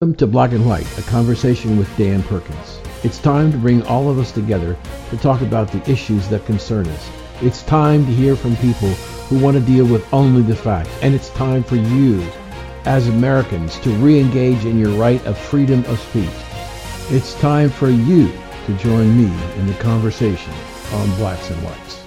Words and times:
Welcome 0.00 0.14
to 0.18 0.28
Black 0.28 0.52
and 0.52 0.64
White, 0.64 0.86
a 0.96 1.02
conversation 1.02 1.76
with 1.76 1.96
Dan 1.96 2.22
Perkins. 2.22 2.80
It's 3.02 3.18
time 3.18 3.50
to 3.50 3.58
bring 3.58 3.82
all 3.82 4.08
of 4.08 4.20
us 4.20 4.30
together 4.30 4.76
to 5.10 5.16
talk 5.16 5.40
about 5.40 5.72
the 5.72 5.90
issues 5.90 6.28
that 6.28 6.46
concern 6.46 6.86
us. 6.86 7.10
It's 7.42 7.64
time 7.64 8.06
to 8.06 8.12
hear 8.12 8.36
from 8.36 8.54
people 8.58 8.90
who 9.26 9.40
want 9.40 9.56
to 9.56 9.60
deal 9.60 9.84
with 9.84 10.06
only 10.14 10.42
the 10.42 10.54
facts. 10.54 10.96
And 11.02 11.16
it's 11.16 11.30
time 11.30 11.64
for 11.64 11.74
you, 11.74 12.24
as 12.84 13.08
Americans, 13.08 13.76
to 13.80 13.90
re-engage 13.94 14.64
in 14.64 14.78
your 14.78 14.92
right 14.92 15.20
of 15.26 15.36
freedom 15.36 15.84
of 15.86 15.98
speech. 15.98 16.30
It's 17.10 17.34
time 17.40 17.68
for 17.68 17.90
you 17.90 18.30
to 18.66 18.76
join 18.76 19.18
me 19.18 19.36
in 19.56 19.66
the 19.66 19.74
conversation 19.80 20.54
on 20.92 21.08
Blacks 21.16 21.50
and 21.50 21.60
Whites. 21.64 22.04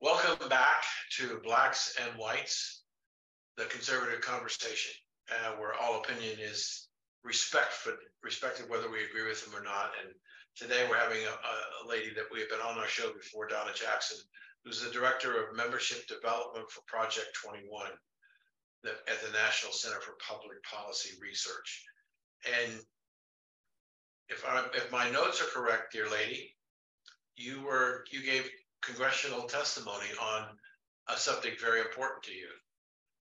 Welcome 0.00 0.48
back 0.48 0.82
to 1.18 1.40
Blacks 1.44 1.96
and 2.02 2.18
Whites, 2.18 2.82
the 3.56 3.66
conservative 3.66 4.22
conversation 4.22 4.90
uh, 5.30 5.52
where 5.58 5.74
all 5.74 6.00
opinion 6.00 6.36
is 6.40 6.88
respect 7.24 7.72
for 7.72 7.92
respected 8.22 8.68
whether 8.68 8.90
we 8.90 9.04
agree 9.04 9.26
with 9.26 9.44
them 9.44 9.58
or 9.58 9.64
not. 9.64 9.92
And 10.02 10.14
today 10.56 10.86
we're 10.88 10.98
having 10.98 11.22
a, 11.24 11.84
a 11.84 11.88
lady 11.88 12.10
that 12.14 12.30
we 12.32 12.40
have 12.40 12.48
been 12.48 12.60
on 12.60 12.78
our 12.78 12.88
show 12.88 13.12
before, 13.12 13.46
Donna 13.46 13.72
Jackson, 13.74 14.18
who's 14.64 14.82
the 14.82 14.90
director 14.90 15.42
of 15.42 15.56
membership 15.56 16.06
development 16.06 16.70
for 16.70 16.82
Project 16.86 17.36
21 17.44 17.90
the, 18.82 18.90
at 18.90 19.20
the 19.22 19.32
National 19.32 19.72
Center 19.72 20.00
for 20.00 20.14
Public 20.26 20.62
Policy 20.62 21.16
Research. 21.20 21.84
And 22.46 22.72
if 24.28 24.44
I, 24.46 24.64
if 24.74 24.90
my 24.92 25.10
notes 25.10 25.42
are 25.42 25.46
correct, 25.46 25.92
dear 25.92 26.08
lady, 26.10 26.54
you 27.36 27.62
were 27.62 28.04
you 28.10 28.22
gave 28.22 28.48
congressional 28.82 29.42
testimony 29.42 30.06
on 30.20 30.44
a 31.08 31.16
subject 31.16 31.60
very 31.60 31.80
important 31.80 32.22
to 32.24 32.32
you. 32.32 32.48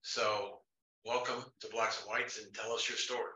So 0.02 0.60
welcome 1.04 1.44
to 1.60 1.68
Blacks 1.68 2.00
and 2.00 2.08
Whites 2.10 2.38
and 2.38 2.52
tell 2.54 2.72
us 2.72 2.88
your 2.88 2.98
story. 2.98 3.30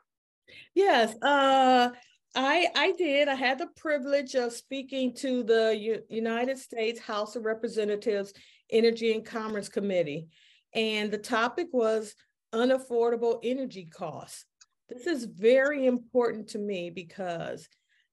Yes, 0.74 1.14
uh, 1.22 1.90
I 2.34 2.68
I 2.74 2.92
did. 2.96 3.28
I 3.28 3.34
had 3.34 3.58
the 3.58 3.68
privilege 3.76 4.34
of 4.34 4.52
speaking 4.52 5.14
to 5.16 5.42
the 5.42 5.76
U- 5.76 6.02
United 6.08 6.58
States 6.58 7.00
House 7.00 7.36
of 7.36 7.44
Representatives 7.44 8.32
Energy 8.70 9.12
and 9.14 9.24
Commerce 9.24 9.68
Committee, 9.68 10.28
and 10.74 11.10
the 11.10 11.18
topic 11.18 11.68
was 11.72 12.14
unaffordable 12.54 13.40
energy 13.42 13.86
costs. 13.86 14.44
This 14.88 15.06
is 15.06 15.24
very 15.24 15.86
important 15.86 16.48
to 16.50 16.58
me 16.58 16.90
because 16.90 17.68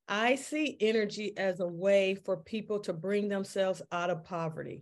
I 0.07 0.35
see 0.35 0.75
energy 0.79 1.37
as 1.37 1.59
a 1.59 1.67
way 1.67 2.15
for 2.15 2.37
people 2.37 2.79
to 2.81 2.93
bring 2.93 3.29
themselves 3.29 3.81
out 3.91 4.09
of 4.09 4.23
poverty 4.23 4.81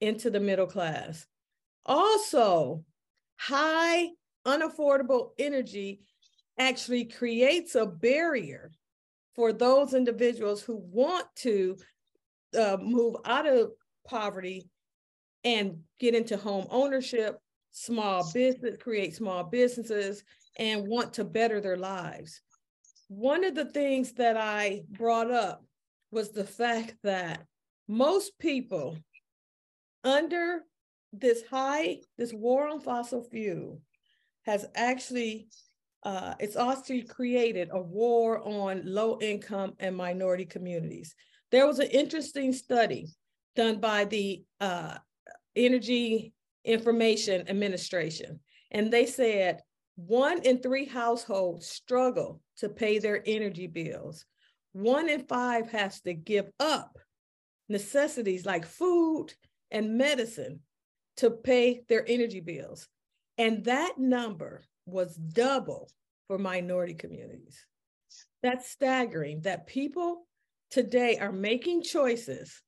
into 0.00 0.30
the 0.30 0.40
middle 0.40 0.66
class. 0.66 1.26
Also, 1.84 2.84
high 3.38 4.08
unaffordable 4.46 5.30
energy 5.38 6.00
actually 6.58 7.04
creates 7.04 7.74
a 7.74 7.86
barrier 7.86 8.70
for 9.34 9.52
those 9.52 9.94
individuals 9.94 10.62
who 10.62 10.76
want 10.90 11.26
to 11.36 11.76
uh, 12.58 12.76
move 12.80 13.16
out 13.24 13.46
of 13.46 13.70
poverty 14.06 14.68
and 15.44 15.78
get 16.00 16.14
into 16.14 16.36
home 16.36 16.66
ownership, 16.70 17.38
small 17.70 18.28
business, 18.32 18.76
create 18.78 19.14
small 19.14 19.44
businesses, 19.44 20.24
and 20.58 20.88
want 20.88 21.12
to 21.14 21.24
better 21.24 21.60
their 21.60 21.76
lives. 21.76 22.40
One 23.06 23.44
of 23.44 23.54
the 23.54 23.66
things 23.66 24.12
that 24.14 24.36
I 24.36 24.82
brought 24.90 25.30
up 25.30 25.64
was 26.10 26.32
the 26.32 26.44
fact 26.44 26.96
that 27.04 27.44
most 27.86 28.38
people 28.38 28.98
under 30.02 30.62
this 31.12 31.42
high, 31.46 31.98
this 32.16 32.32
war 32.32 32.68
on 32.68 32.80
fossil 32.80 33.22
fuel 33.22 33.80
has 34.44 34.66
actually, 34.74 35.48
uh, 36.02 36.34
it's 36.38 36.56
also 36.56 37.00
created 37.08 37.68
a 37.72 37.80
war 37.80 38.40
on 38.46 38.82
low 38.84 39.18
income 39.20 39.74
and 39.78 39.96
minority 39.96 40.44
communities. 40.44 41.14
There 41.50 41.66
was 41.66 41.78
an 41.78 41.88
interesting 41.88 42.52
study 42.52 43.08
done 43.56 43.80
by 43.80 44.04
the 44.04 44.44
uh, 44.60 44.98
Energy 45.56 46.32
Information 46.64 47.48
Administration, 47.48 48.40
and 48.70 48.92
they 48.92 49.06
said 49.06 49.60
one 49.96 50.42
in 50.42 50.60
three 50.60 50.84
households 50.84 51.66
struggle 51.66 52.40
to 52.58 52.68
pay 52.68 52.98
their 52.98 53.22
energy 53.26 53.66
bills. 53.66 54.24
One 54.72 55.08
in 55.08 55.24
five 55.24 55.70
has 55.70 56.00
to 56.02 56.14
give 56.14 56.48
up 56.60 56.96
necessities 57.68 58.46
like 58.46 58.64
food 58.64 59.28
and 59.70 59.98
medicine 59.98 60.60
to 61.18 61.30
pay 61.30 61.82
their 61.88 62.04
energy 62.08 62.40
bills. 62.40 62.88
And 63.36 63.64
that 63.64 63.98
number 63.98 64.64
was 64.86 65.14
double 65.14 65.90
for 66.26 66.38
minority 66.38 66.94
communities. 66.94 67.64
That's 68.42 68.70
staggering 68.70 69.42
that 69.42 69.66
people 69.66 70.26
today 70.70 71.18
are 71.18 71.32
making 71.32 71.82
choices 71.82 72.62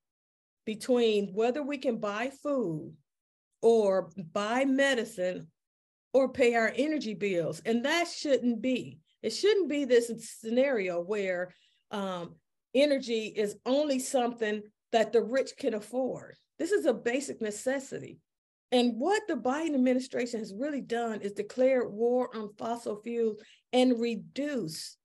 between 0.64 1.32
whether 1.32 1.62
we 1.62 1.78
can 1.78 1.98
buy 1.98 2.30
food 2.42 2.94
or 3.62 4.10
buy 4.32 4.64
medicine 4.64 5.48
or 6.12 6.32
pay 6.32 6.54
our 6.54 6.72
energy 6.76 7.14
bills. 7.14 7.60
And 7.64 7.84
that 7.84 8.08
shouldn't 8.08 8.60
be. 8.60 8.98
It 9.22 9.30
shouldn't 9.30 9.68
be 9.68 9.84
this 9.84 10.10
scenario 10.40 11.00
where 11.00 11.54
um, 11.90 12.36
energy 12.74 13.26
is 13.26 13.56
only 13.66 13.98
something 13.98 14.62
that 14.92 15.12
the 15.12 15.22
rich 15.22 15.52
can 15.58 15.74
afford. 15.74 16.36
This 16.58 16.72
is 16.72 16.86
a 16.86 16.94
basic 16.94 17.40
necessity. 17.40 18.18
And 18.72 18.94
what 18.98 19.22
the 19.26 19.34
Biden 19.34 19.74
administration 19.74 20.40
has 20.40 20.54
really 20.54 20.80
done 20.80 21.20
is 21.20 21.32
declare 21.32 21.88
war 21.88 22.34
on 22.34 22.50
fossil 22.56 23.00
fuels 23.02 23.42
and 23.72 24.00
reduce. 24.00 24.96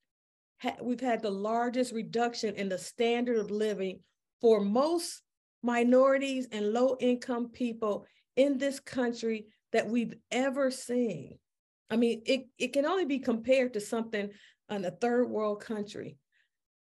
We've 0.81 1.01
had 1.01 1.21
the 1.21 1.31
largest 1.31 1.91
reduction 1.91 2.55
in 2.55 2.69
the 2.69 2.77
standard 2.77 3.37
of 3.37 3.51
living 3.51 4.01
for 4.39 4.61
most 4.61 5.21
minorities 5.63 6.47
and 6.51 6.73
low 6.73 6.95
income 6.99 7.49
people 7.49 8.05
in 8.35 8.57
this 8.57 8.79
country 8.79 9.47
that 9.73 9.89
we've 9.89 10.13
ever 10.31 10.69
seen. 10.69 11.39
I 11.89 11.97
mean, 11.97 12.21
it, 12.25 12.47
it 12.57 12.73
can 12.73 12.85
only 12.85 13.05
be 13.05 13.19
compared 13.19 13.73
to 13.73 13.79
something 13.79 14.29
in 14.69 14.85
a 14.85 14.91
third 14.91 15.29
world 15.29 15.61
country. 15.61 16.17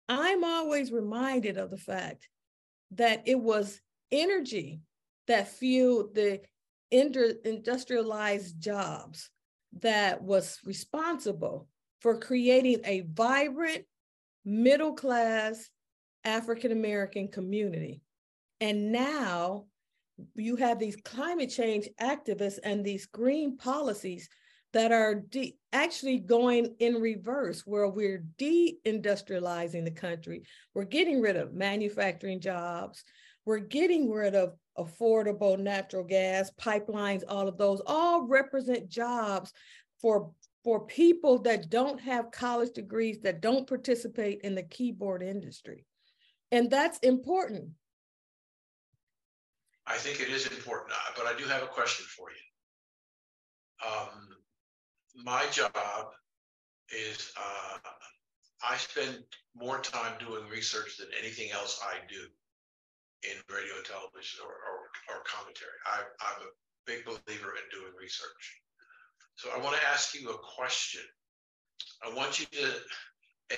I'm 0.09 0.45
always 0.45 0.91
reminded 0.91 1.57
of 1.57 1.71
the 1.71 1.79
fact 1.79 2.29
that 2.93 3.23
it 3.27 3.39
was 3.39 3.81
energy 4.11 4.81
that 5.27 5.49
fueled 5.49 6.15
the 6.15 6.41
industrialized 6.91 8.61
jobs 8.61 9.31
that 9.81 10.23
was 10.23 10.59
responsible 10.65 11.69
for 12.01 12.19
creating 12.19 12.81
a 12.85 13.03
vibrant 13.13 13.85
middle 14.45 14.95
class 14.95 15.69
African 16.25 16.73
American 16.73 17.29
community. 17.29 18.03
And 18.61 18.93
now 18.93 19.67
you 20.35 20.57
have 20.57 20.79
these 20.79 20.97
climate 20.97 21.51
change 21.51 21.89
activists 22.01 22.59
and 22.63 22.85
these 22.85 23.07
green 23.07 23.57
policies 23.57 24.29
that 24.73 24.93
are 24.93 25.15
de- 25.15 25.57
actually 25.73 26.19
going 26.19 26.75
in 26.79 26.95
reverse, 26.97 27.67
where 27.67 27.89
we're 27.89 28.25
deindustrializing 28.39 29.85
the 29.85 29.91
country. 29.91 30.45
We're 30.75 30.85
getting 30.85 31.21
rid 31.21 31.37
of 31.37 31.55
manufacturing 31.55 32.41
jobs. 32.41 33.03
We're 33.51 33.59
getting 33.59 34.09
rid 34.09 34.37
of 34.37 34.55
affordable 34.79 35.59
natural 35.59 36.05
gas, 36.05 36.53
pipelines, 36.53 37.25
all 37.27 37.49
of 37.49 37.59
those 37.59 37.83
all 37.85 38.23
represent 38.29 38.89
jobs 38.89 39.53
for 40.01 40.31
for 40.63 40.87
people 40.87 41.37
that 41.41 41.69
don't 41.69 42.01
have 42.01 42.31
college 42.31 42.71
degrees 42.75 43.19
that 43.23 43.41
don't 43.41 43.67
participate 43.67 44.43
in 44.43 44.55
the 44.55 44.63
keyboard 44.63 45.21
industry. 45.21 45.85
And 46.53 46.71
that's 46.71 47.01
important. 47.01 47.71
I 49.85 49.97
think 49.97 50.21
it 50.21 50.29
is 50.29 50.47
important, 50.47 50.93
uh, 50.93 51.13
but 51.17 51.27
I 51.27 51.37
do 51.37 51.45
have 51.47 51.65
a 51.65 51.75
question 51.75 52.07
for 52.07 52.29
you. 52.31 53.91
Um, 53.91 54.29
my 55.25 55.45
job 55.51 56.13
is 56.97 57.33
uh, 57.37 57.79
I 58.63 58.77
spend 58.77 59.25
more 59.57 59.81
time 59.81 60.13
doing 60.21 60.49
research 60.49 60.99
than 60.99 61.09
anything 61.21 61.51
else 61.51 61.81
I 61.83 61.97
do 62.09 62.29
in 63.23 63.37
radio 63.53 63.77
and 63.77 63.85
television 63.85 64.41
or, 64.45 64.53
or, 64.53 64.79
or 65.13 65.25
commentary. 65.25 65.77
I, 65.87 66.03
I'm 66.21 66.41
a 66.47 66.51
big 66.87 67.05
believer 67.05 67.57
in 67.57 67.67
doing 67.71 67.93
research. 68.01 68.61
So 69.37 69.51
I 69.55 69.59
want 69.59 69.77
to 69.77 69.89
ask 69.89 70.15
you 70.15 70.31
a 70.31 70.39
question. 70.39 71.03
I 72.05 72.13
want 72.15 72.41
you 72.41 72.47
to, 72.47 72.73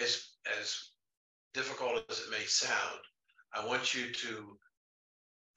as 0.00 0.28
as 0.60 0.90
difficult 1.54 2.04
as 2.10 2.20
it 2.20 2.30
may 2.30 2.44
sound, 2.44 3.00
I 3.54 3.66
want 3.66 3.94
you 3.94 4.12
to 4.12 4.56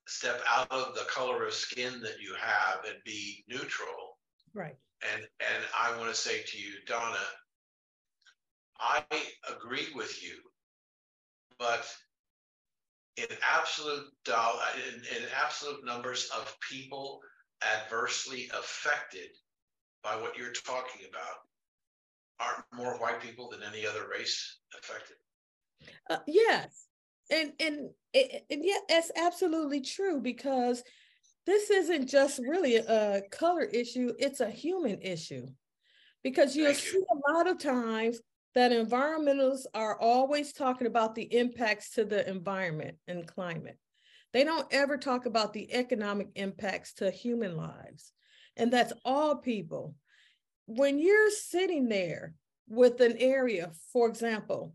step 0.07 0.41
out 0.49 0.71
of 0.71 0.93
the 0.95 1.05
color 1.09 1.45
of 1.45 1.53
skin 1.53 1.99
that 2.01 2.19
you 2.21 2.35
have 2.39 2.85
and 2.85 2.97
be 3.05 3.43
neutral. 3.47 4.17
Right. 4.53 4.75
And 5.13 5.23
and 5.39 5.63
I 5.79 5.97
want 5.97 6.09
to 6.09 6.15
say 6.19 6.41
to 6.41 6.57
you, 6.57 6.73
Donna, 6.87 7.25
I 8.79 9.03
agree 9.49 9.87
with 9.95 10.23
you, 10.23 10.37
but 11.57 11.87
in 13.17 13.27
absolute 13.41 14.06
dollar, 14.23 14.62
in, 14.88 14.95
in 14.95 15.23
absolute 15.41 15.85
numbers 15.85 16.29
of 16.35 16.56
people 16.69 17.21
adversely 17.63 18.50
affected 18.57 19.29
by 20.03 20.15
what 20.15 20.38
you're 20.38 20.51
talking 20.51 21.01
about 21.09 21.38
aren't 22.39 22.65
more 22.73 23.00
white 23.00 23.21
people 23.21 23.50
than 23.50 23.62
any 23.63 23.85
other 23.85 24.07
race 24.09 24.57
affected? 24.77 25.15
Uh, 26.09 26.17
yes, 26.27 26.88
and 27.29 27.53
and 27.59 27.89
and 28.13 28.63
yeah, 28.63 28.77
that's 28.89 29.12
absolutely 29.15 29.81
true 29.81 30.19
because 30.21 30.83
this 31.45 31.69
isn't 31.69 32.07
just 32.07 32.39
really 32.39 32.75
a 32.75 33.21
color 33.31 33.63
issue; 33.63 34.13
it's 34.19 34.41
a 34.41 34.50
human 34.50 35.01
issue. 35.01 35.47
Because 36.23 36.56
you'll 36.56 36.73
see 36.73 36.97
a 36.97 37.33
lot 37.33 37.47
of 37.47 37.59
times 37.59 38.19
that 38.55 38.71
environmentalists 38.71 39.65
are 39.73 39.99
always 39.99 40.53
talking 40.53 40.87
about 40.87 41.13
the 41.13 41.23
impacts 41.23 41.91
to 41.91 42.05
the 42.05 42.27
environment 42.27 42.95
and 43.07 43.27
climate. 43.27 43.77
They 44.33 44.43
don't 44.43 44.67
ever 44.71 44.97
talk 44.97 45.25
about 45.25 45.53
the 45.53 45.71
economic 45.73 46.29
impacts 46.35 46.93
to 46.95 47.11
human 47.11 47.55
lives. 47.55 48.11
And 48.57 48.71
that's 48.71 48.93
all 49.03 49.35
people. 49.35 49.95
When 50.65 50.99
you're 50.99 51.29
sitting 51.29 51.89
there 51.89 52.33
with 52.67 53.01
an 53.01 53.17
area, 53.17 53.71
for 53.91 54.07
example, 54.07 54.73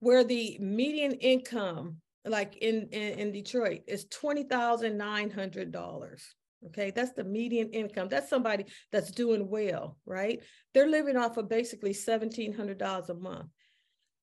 where 0.00 0.24
the 0.24 0.58
median 0.60 1.12
income, 1.12 1.96
like 2.24 2.56
in, 2.58 2.88
in, 2.92 3.18
in 3.18 3.32
Detroit, 3.32 3.80
is 3.86 4.04
$20,900. 4.06 6.22
Okay, 6.66 6.90
that's 6.90 7.12
the 7.12 7.24
median 7.24 7.70
income. 7.70 8.08
That's 8.08 8.28
somebody 8.28 8.66
that's 8.92 9.10
doing 9.10 9.48
well, 9.48 9.96
right? 10.04 10.40
They're 10.74 10.88
living 10.88 11.16
off 11.16 11.38
of 11.38 11.48
basically 11.48 11.92
$1,700 11.92 13.08
a 13.08 13.14
month. 13.14 13.48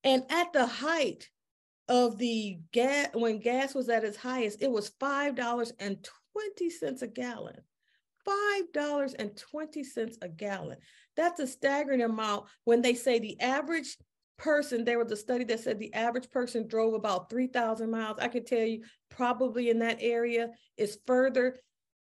And 0.03 0.23
at 0.29 0.53
the 0.53 0.67
height 0.67 1.29
of 1.87 2.17
the 2.17 2.59
gas, 2.71 3.09
when 3.13 3.39
gas 3.39 3.73
was 3.73 3.89
at 3.89 4.03
its 4.03 4.17
highest, 4.17 4.61
it 4.61 4.71
was 4.71 4.91
$5.20 5.01 7.01
a 7.01 7.07
gallon. 7.07 7.55
$5.20 8.27 10.17
a 10.21 10.29
gallon. 10.29 10.77
That's 11.15 11.39
a 11.39 11.47
staggering 11.47 12.03
amount 12.03 12.45
when 12.65 12.81
they 12.81 12.93
say 12.93 13.19
the 13.19 13.39
average 13.41 13.97
person, 14.37 14.83
there 14.83 14.99
was 14.99 15.11
a 15.11 15.17
study 15.17 15.43
that 15.45 15.59
said 15.59 15.79
the 15.79 15.93
average 15.93 16.29
person 16.29 16.67
drove 16.67 16.93
about 16.93 17.29
3,000 17.29 17.89
miles. 17.89 18.17
I 18.19 18.27
can 18.27 18.45
tell 18.45 18.63
you, 18.63 18.83
probably 19.09 19.69
in 19.69 19.79
that 19.79 19.97
area 19.99 20.49
is 20.77 20.99
further 21.07 21.57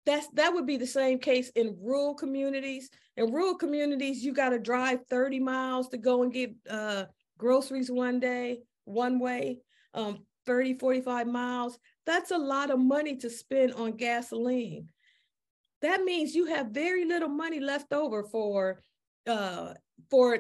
that's 0.07 0.29
that 0.35 0.55
would 0.55 0.67
be 0.67 0.77
the 0.77 0.87
same 0.87 1.19
case 1.19 1.51
in 1.51 1.77
rural 1.83 2.15
communities. 2.15 2.89
In 3.17 3.33
rural 3.33 3.57
communities, 3.57 4.25
you 4.25 4.33
got 4.33 4.51
to 4.51 4.59
drive 4.59 5.01
30 5.11 5.41
miles 5.41 5.89
to 5.89 5.99
go 5.99 6.23
and 6.23 6.33
get 6.33 6.55
uh, 6.71 7.07
groceries 7.37 7.91
one 7.91 8.21
day, 8.21 8.61
one 8.85 9.19
way, 9.19 9.59
um, 9.95 10.21
30, 10.47 10.75
45 10.75 11.27
miles. 11.27 11.79
That's 12.07 12.31
a 12.31 12.39
lot 12.39 12.71
of 12.71 12.79
money 12.79 13.17
to 13.17 13.29
spend 13.29 13.75
on 13.75 13.97
gasoline. 13.97 14.89
That 15.83 16.05
means 16.05 16.35
you 16.35 16.47
have 16.47 16.69
very 16.69 17.05
little 17.05 17.29
money 17.29 17.59
left 17.59 17.93
over 17.93 18.23
for 18.23 18.81
uh, 19.27 19.75
for 20.09 20.39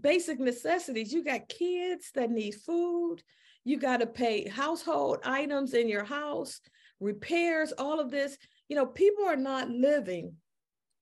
basic 0.00 0.38
necessities. 0.38 1.12
You 1.12 1.24
got 1.24 1.48
kids 1.48 2.12
that 2.14 2.30
need 2.30 2.54
food. 2.54 3.18
You 3.64 3.78
got 3.78 3.98
to 3.98 4.06
pay 4.06 4.48
household 4.48 5.18
items 5.24 5.74
in 5.74 5.88
your 5.88 6.04
house, 6.04 6.60
repairs, 7.00 7.72
all 7.72 7.98
of 7.98 8.10
this 8.10 8.38
you 8.68 8.76
know, 8.76 8.86
people 8.86 9.24
are 9.24 9.36
not 9.36 9.70
living 9.70 10.34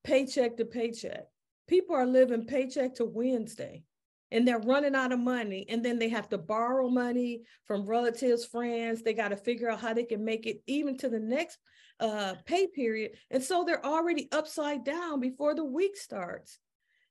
paycheck 0.05 0.57
to 0.57 0.65
paycheck. 0.65 1.25
People 1.69 1.97
are 1.97 2.07
living 2.07 2.47
paycheck 2.47 2.95
to 2.95 3.05
Wednesday 3.05 3.83
and 4.31 4.47
they're 4.47 4.59
running 4.59 4.95
out 4.95 5.13
of 5.13 5.19
money 5.19 5.67
and 5.69 5.85
then 5.85 5.99
they 5.99 6.09
have 6.09 6.29
to 6.29 6.39
borrow 6.39 6.89
money 6.89 7.43
from 7.65 7.87
relatives 7.87 8.45
friends. 8.45 9.03
They 9.03 9.15
got 9.15 9.29
to 9.29 9.37
figure 9.37 9.69
out 9.69 9.81
how 9.81 9.95
they 9.95 10.05
can 10.05 10.25
make 10.25 10.47
it 10.47 10.63
even 10.67 10.97
to 10.99 11.09
the 11.09 11.21
next 11.21 11.59
uh, 11.99 12.35
pay 12.45 12.67
period. 12.67 13.13
And 13.31 13.43
so 13.43 13.65
they're 13.65 13.85
already 13.85 14.29
upside 14.31 14.85
down 14.85 15.21
before 15.21 15.55
the 15.55 15.65
week 15.65 15.97
starts. 15.97 16.59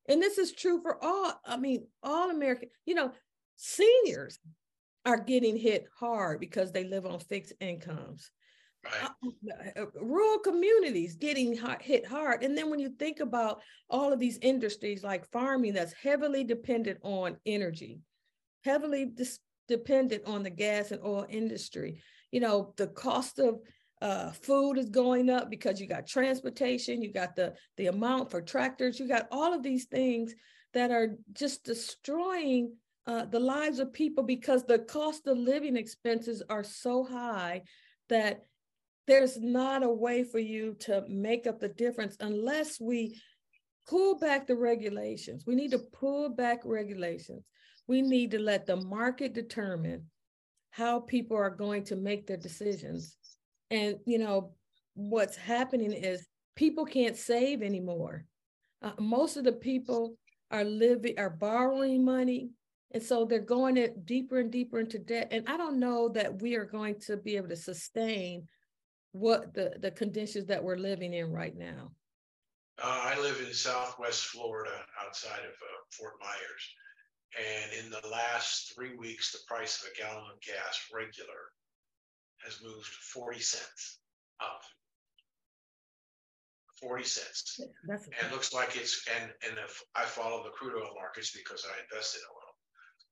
And 0.08 0.22
this 0.22 0.38
is 0.38 0.52
true 0.54 0.82
for 0.82 1.04
all 1.04 1.34
i 1.46 1.58
mean 1.58 1.88
all 2.04 2.30
american 2.30 2.70
you 2.86 2.94
know 2.94 3.12
seniors 3.56 4.38
are 5.06 5.20
getting 5.20 5.58
hit 5.58 5.88
hard 6.00 6.40
because 6.40 6.72
they 6.72 6.84
live 6.84 7.06
on 7.06 7.20
fixed 7.20 7.54
incomes 7.60 8.32
Right. 8.86 9.10
Uh, 9.76 9.82
uh, 9.82 9.86
rural 10.00 10.40
communities 10.40 11.16
getting 11.16 11.58
hit 11.82 12.06
hard. 12.06 12.44
And 12.44 12.58
then 12.58 12.70
when 12.70 12.80
you 12.80 12.90
think 12.90 13.20
about 13.20 13.62
all 13.90 14.14
of 14.14 14.20
these 14.20 14.38
industries 14.42 15.04
like 15.04 15.30
farming 15.32 15.74
that's 15.74 15.94
heavily 15.94 16.44
dependent 16.44 17.00
on 17.02 17.38
energy, 17.46 18.00
heavily 18.64 19.06
dis- 19.06 19.40
dependent 19.68 20.24
on 20.26 20.44
the 20.44 20.50
gas 20.50 20.92
and 20.92 21.02
oil 21.04 21.26
industry, 21.30 22.02
you 22.32 22.40
know, 22.40 22.74
the 22.78 22.88
cost 22.88 23.40
of 23.40 23.60
uh, 24.02 24.32
food 24.32 24.78
is 24.78 24.90
going 24.90 25.30
up 25.30 25.50
because 25.50 25.80
you 25.82 25.88
got 25.88 26.06
transportation, 26.06 27.02
you 27.02 27.12
got 27.12 27.36
the, 27.36 27.54
the 27.78 27.88
amount 27.88 28.30
for 28.30 28.42
tractors, 28.42 29.00
you 29.00 29.08
got 29.08 29.28
all 29.32 29.54
of 29.54 29.64
these 29.64 29.86
things 29.86 30.36
that 30.74 30.92
are 30.92 31.16
just 31.34 31.64
destroying 31.64 32.74
uh, 33.08 33.26
the 33.26 33.40
lives 33.40 33.80
of 33.80 33.94
people 33.94 34.24
because 34.24 34.64
the 34.64 34.80
cost 34.80 35.26
of 35.28 35.38
living 35.38 35.76
expenses 35.78 36.44
are 36.50 36.64
so 36.64 37.04
high 37.04 37.62
that 38.10 38.46
there's 39.08 39.40
not 39.40 39.84
a 39.84 39.90
way 39.90 40.24
for 40.24 40.40
you 40.40 40.76
to 40.80 41.04
make 41.08 41.46
up 41.48 41.60
the 41.60 41.70
difference 41.70 42.18
unless 42.20 42.80
we 42.80 43.20
pull 43.88 44.18
back 44.18 44.48
the 44.48 44.56
regulations. 44.56 45.44
We 45.46 45.56
need 45.56 45.72
to 45.72 45.80
pull 45.80 46.30
back 46.30 46.62
regulations. 46.66 47.44
We 47.88 48.02
need 48.02 48.32
to 48.32 48.40
let 48.40 48.66
the 48.66 48.78
market 48.78 49.34
determine 49.34 50.06
how 50.72 51.02
people 51.02 51.38
are 51.38 51.52
going 51.52 51.84
to 51.86 51.96
make 51.96 52.26
their 52.26 52.38
decisions. 52.38 53.16
And, 53.70 53.98
you 54.06 54.18
know, 54.18 54.54
what's 54.96 55.38
happening 55.38 55.92
is 55.92 56.26
people 56.56 56.86
can't 56.86 57.16
save 57.16 57.62
anymore. 57.62 58.26
Uh, 58.82 58.92
most 59.00 59.38
of 59.38 59.44
the 59.44 59.54
people 59.54 60.18
are 60.52 60.64
living, 60.64 61.18
are 61.20 61.30
borrowing 61.30 62.04
money. 62.04 62.50
And 62.92 63.04
so 63.04 63.26
they're 63.26 63.40
going 63.40 63.76
deeper 64.06 64.40
and 64.40 64.52
deeper 64.52 64.80
into 64.80 64.98
debt. 65.00 65.28
And 65.32 65.48
I 65.48 65.58
don't 65.58 65.80
know 65.80 66.10
that 66.10 66.42
we 66.42 66.56
are 66.56 66.66
going 66.66 67.00
to 67.02 67.18
be 67.18 67.36
able 67.38 67.50
to 67.50 67.56
sustain 67.56 68.48
what 69.16 69.54
the, 69.54 69.74
the 69.80 69.92
conditions 69.92 70.46
that 70.48 70.62
we're 70.62 70.76
living 70.76 71.14
in 71.14 71.32
right 71.32 71.56
now? 71.58 71.92
Uh, 72.84 73.02
I 73.16 73.22
live 73.22 73.40
in 73.40 73.54
Southwest 73.54 74.26
Florida, 74.26 74.76
outside 75.06 75.40
of 75.40 75.54
uh, 75.54 75.82
Fort 75.92 76.16
Myers, 76.20 76.76
and 77.40 77.86
in 77.86 77.90
the 77.90 78.06
last 78.10 78.74
three 78.76 78.98
weeks, 78.98 79.32
the 79.32 79.40
price 79.48 79.82
of 79.82 79.90
a 79.90 79.98
gallon 79.98 80.26
of 80.32 80.42
gas 80.42 80.90
regular 80.94 81.56
has 82.44 82.62
moved 82.62 82.88
forty 82.88 83.40
cents 83.40 84.00
up. 84.42 84.62
Forty 86.82 87.06
cents, 87.06 87.62
That's 87.88 88.10
and 88.22 88.32
looks 88.34 88.54
like 88.54 88.76
it's 88.76 89.06
and 89.16 89.32
and 89.48 89.58
if 89.64 89.82
I 89.96 90.04
follow 90.04 90.44
the 90.44 90.50
crude 90.50 90.76
oil 90.76 90.92
markets 90.94 91.32
because 91.32 91.66
I 91.66 91.82
invest 91.90 92.18
in 92.18 92.22
oil, 92.36 92.52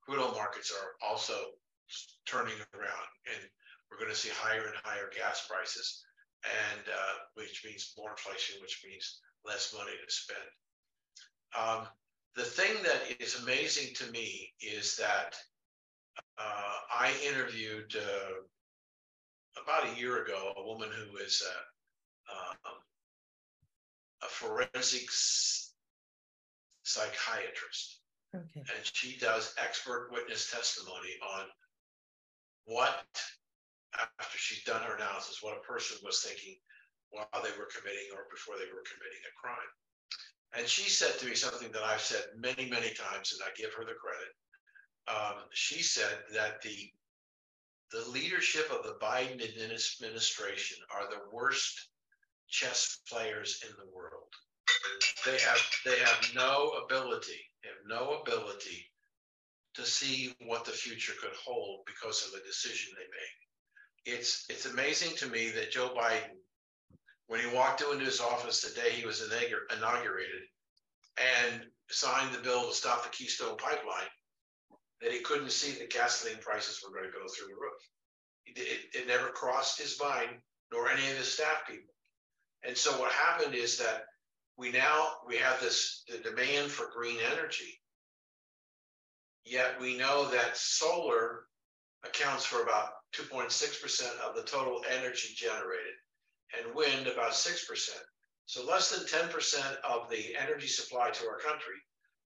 crude 0.06 0.20
oil 0.22 0.36
markets 0.36 0.70
are 0.72 1.08
also 1.08 1.36
turning 2.26 2.60
around 2.76 3.08
and 3.34 3.50
we're 3.90 4.00
going 4.00 4.12
to 4.12 4.18
see 4.18 4.30
higher 4.34 4.66
and 4.66 4.76
higher 4.84 5.10
gas 5.16 5.48
prices, 5.50 6.04
and 6.44 6.82
uh, 6.88 7.16
which 7.36 7.64
means 7.66 7.94
more 7.98 8.12
inflation, 8.12 8.62
which 8.62 8.84
means 8.86 9.20
less 9.46 9.74
money 9.78 9.92
to 9.92 10.12
spend. 10.12 10.40
Um, 11.58 11.88
the 12.36 12.44
thing 12.44 12.82
that 12.84 13.22
is 13.22 13.42
amazing 13.44 13.94
to 13.96 14.12
me 14.12 14.52
is 14.60 14.96
that 14.98 15.36
uh, 16.38 16.76
I 16.92 17.14
interviewed 17.28 17.96
uh, 17.96 19.62
about 19.62 19.94
a 19.94 20.00
year 20.00 20.24
ago 20.24 20.54
a 20.58 20.66
woman 20.66 20.90
who 20.90 21.18
is 21.18 21.44
a, 21.46 22.34
um, 22.34 22.76
a 24.24 24.26
forensics 24.26 25.74
psychiatrist. 26.84 28.00
Okay. 28.36 28.62
And 28.62 28.84
she 28.84 29.18
does 29.20 29.54
expert 29.64 30.10
witness 30.12 30.50
testimony 30.50 31.16
on 31.38 31.46
what 32.66 33.06
after 34.20 34.38
she's 34.38 34.64
done 34.64 34.82
her 34.82 34.96
analysis, 34.96 35.42
what 35.42 35.58
a 35.58 35.68
person 35.68 35.98
was 36.04 36.22
thinking 36.22 36.58
while 37.10 37.28
they 37.44 37.54
were 37.58 37.70
committing 37.70 38.10
or 38.14 38.26
before 38.32 38.58
they 38.58 38.70
were 38.74 38.86
committing 38.90 39.22
a 39.22 39.40
crime. 39.40 39.72
And 40.58 40.68
she 40.68 40.90
said 40.90 41.18
to 41.20 41.26
me 41.26 41.36
something 41.36 41.72
that 41.72 41.84
I've 41.84 42.02
said 42.02 42.24
many, 42.38 42.70
many 42.70 42.94
times, 42.94 43.34
and 43.34 43.42
I 43.42 43.50
give 43.56 43.74
her 43.74 43.86
the 43.86 43.98
credit. 43.98 44.34
Um, 45.08 45.44
she 45.52 45.82
said 45.82 46.24
that 46.34 46.62
the 46.62 46.92
the 47.92 48.10
leadership 48.10 48.72
of 48.72 48.84
the 48.84 48.98
Biden 49.06 49.44
administration 49.44 50.78
are 50.90 51.08
the 51.10 51.30
worst 51.32 51.90
chess 52.48 53.02
players 53.08 53.64
in 53.68 53.76
the 53.78 53.92
world. 53.94 54.34
They 55.26 55.38
have 55.40 55.62
they 55.86 56.00
have 56.00 56.32
no 56.34 56.72
ability, 56.84 57.42
have 57.64 57.86
no 57.86 58.22
ability 58.22 58.90
to 59.76 59.86
see 59.86 60.36
what 60.46 60.66
the 60.66 60.72
future 60.72 61.14
could 61.22 61.36
hold 61.36 61.82
because 61.86 62.26
of 62.26 62.32
the 62.32 62.46
decision 62.46 62.94
they 62.96 63.04
make 63.04 63.44
it's 64.06 64.46
it's 64.50 64.66
amazing 64.66 65.16
to 65.18 65.28
me 65.28 65.50
that 65.52 65.72
Joe 65.72 65.94
Biden, 65.96 66.38
when 67.28 67.40
he 67.40 67.56
walked 67.56 67.82
into 67.82 68.06
his 68.06 68.20
office 68.20 68.62
the 68.62 68.80
day 68.80 68.92
he 68.92 69.06
was 69.06 69.22
inaugurated 69.22 70.42
and 71.18 71.66
signed 71.90 72.34
the 72.34 72.42
bill 72.42 72.68
to 72.68 72.76
stop 72.76 73.04
the 73.04 73.10
Keystone 73.10 73.58
Pipeline, 73.58 74.10
that 75.02 75.12
he 75.12 75.20
couldn't 75.20 75.52
see 75.52 75.78
that 75.78 75.92
gasoline 75.92 76.42
prices 76.42 76.82
were 76.84 76.94
going 76.94 77.10
to 77.10 77.18
go 77.18 77.28
through 77.28 77.48
the 77.48 77.54
roof. 77.54 77.82
It, 78.46 78.80
it, 78.94 79.08
never 79.08 79.28
crossed 79.30 79.80
his 79.80 80.00
mind, 80.00 80.30
nor 80.72 80.90
any 80.90 81.10
of 81.10 81.18
his 81.18 81.32
staff 81.34 81.66
people. 81.68 81.94
And 82.64 82.76
so 82.76 82.92
what 83.00 83.12
happened 83.12 83.56
is 83.56 83.78
that 83.78 84.04
we 84.58 84.72
now 84.72 85.08
we 85.28 85.38
have 85.38 85.60
this 85.62 86.04
the 86.10 86.18
demand 86.18 86.72
for 86.72 86.92
green 86.94 87.20
energy, 87.32 87.80
Yet 89.46 89.80
we 89.80 89.98
know 89.98 90.30
that 90.30 90.56
solar 90.58 91.46
accounts 92.04 92.46
for 92.46 92.62
about 92.64 92.92
2.6% 93.16 94.20
of 94.28 94.36
the 94.36 94.44
total 94.44 94.82
energy 94.90 95.34
generated, 95.36 95.94
and 96.58 96.76
wind 96.76 97.08
about 97.08 97.32
6%. 97.32 97.90
So 98.46 98.66
less 98.66 98.90
than 98.90 99.06
10% 99.06 99.76
of 99.84 100.10
the 100.10 100.36
energy 100.36 100.68
supply 100.68 101.10
to 101.12 101.28
our 101.28 101.40
country 101.40 101.76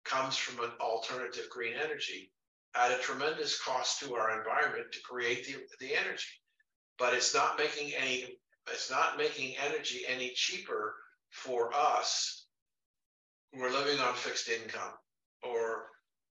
comes 0.05 0.37
from 0.37 0.65
an 0.65 0.71
alternative 0.81 1.49
green 1.51 1.75
energy 1.75 2.33
at 2.75 2.93
a 2.93 3.03
tremendous 3.03 3.61
cost 3.61 4.01
to 4.01 4.15
our 4.15 4.39
environment 4.39 4.93
to 4.93 5.01
create 5.03 5.47
the, 5.47 5.57
the 5.81 5.95
energy. 5.95 6.29
But 6.99 7.15
it's 7.15 7.35
not 7.35 7.59
making 7.59 7.93
any 7.95 8.39
it's 8.73 8.91
not 8.91 9.17
making 9.17 9.55
energy 9.65 10.03
any 10.09 10.31
cheaper 10.35 10.97
for 11.31 11.71
us 11.75 12.47
who 13.53 13.63
are 13.63 13.71
living 13.71 14.01
on 14.01 14.15
fixed 14.15 14.49
income 14.49 14.93
or 15.43 15.85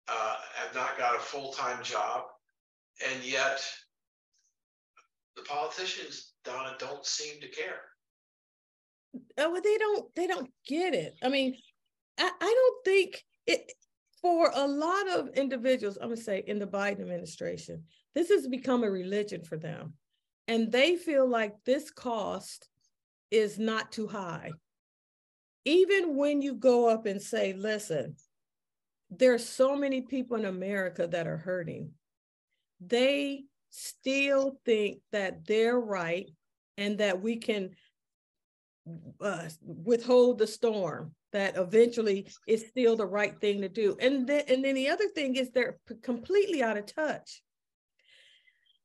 uh, 0.09 0.37
have 0.54 0.75
not 0.75 0.97
got 0.97 1.16
a 1.16 1.21
full-time 1.21 1.82
job 1.82 2.23
and 3.06 3.23
yet 3.23 3.62
the 5.37 5.43
politicians 5.43 6.33
donna 6.45 6.75
don't 6.79 7.07
seem 7.07 7.41
to 7.41 7.49
care. 7.49 7.81
Oh 9.39 9.53
well 9.53 9.62
they 9.62 9.79
don't 9.79 10.15
they 10.15 10.27
don't 10.27 10.51
get 10.67 10.95
it. 10.95 11.15
I 11.23 11.29
mean 11.29 11.57
i, 12.19 12.31
I 12.41 12.55
don't 12.55 12.85
think 12.85 13.25
it 13.47 13.73
for 14.21 14.53
a 14.55 14.67
lot 14.67 15.09
of 15.09 15.31
individuals 15.35 15.99
i'm 16.01 16.11
to 16.11 16.17
say 16.17 16.45
in 16.47 16.59
the 16.59 16.67
biden 16.67 17.01
administration 17.01 17.83
this 18.15 18.29
has 18.29 18.47
become 18.47 18.85
a 18.85 18.91
religion 18.91 19.43
for 19.43 19.57
them. 19.57 19.95
And 20.49 20.71
they 20.71 20.97
feel 20.97 21.27
like 21.27 21.55
this 21.65 21.91
cost 21.91 22.69
is 23.31 23.59
not 23.59 23.91
too 23.91 24.07
high. 24.07 24.51
Even 25.65 26.17
when 26.17 26.43
you 26.43 26.55
go 26.55 26.89
up 26.89 27.07
and 27.07 27.21
say 27.21 27.53
listen 27.55 28.17
there's 29.11 29.47
so 29.47 29.77
many 29.77 30.01
people 30.01 30.39
in 30.39 30.47
america 30.47 31.07
that 31.07 31.27
are 31.27 31.37
hurting. 31.37 31.91
They 32.81 33.45
still 33.73 34.59
think 34.67 34.99
that 35.12 35.47
they're 35.47 35.81
right 35.81 36.31
and 36.76 36.99
that 36.99 37.21
we 37.21 37.37
can 37.37 37.71
uh, 39.21 39.49
withhold 39.62 40.38
the 40.38 40.47
storm 40.47 41.14
that 41.33 41.57
eventually 41.57 42.29
is 42.47 42.67
still 42.69 42.97
the 42.97 43.07
right 43.07 43.41
thing 43.41 43.62
to 43.62 43.69
do. 43.69 43.97
And 43.99 44.26
then 44.26 44.45
and 44.49 44.62
then 44.62 44.75
the 44.75 44.91
other 44.91 45.09
thing 45.09 45.37
is 45.37 45.50
they're 45.50 45.79
completely 46.02 46.62
out 46.62 46.76
of 46.76 46.87
touch. 46.87 47.43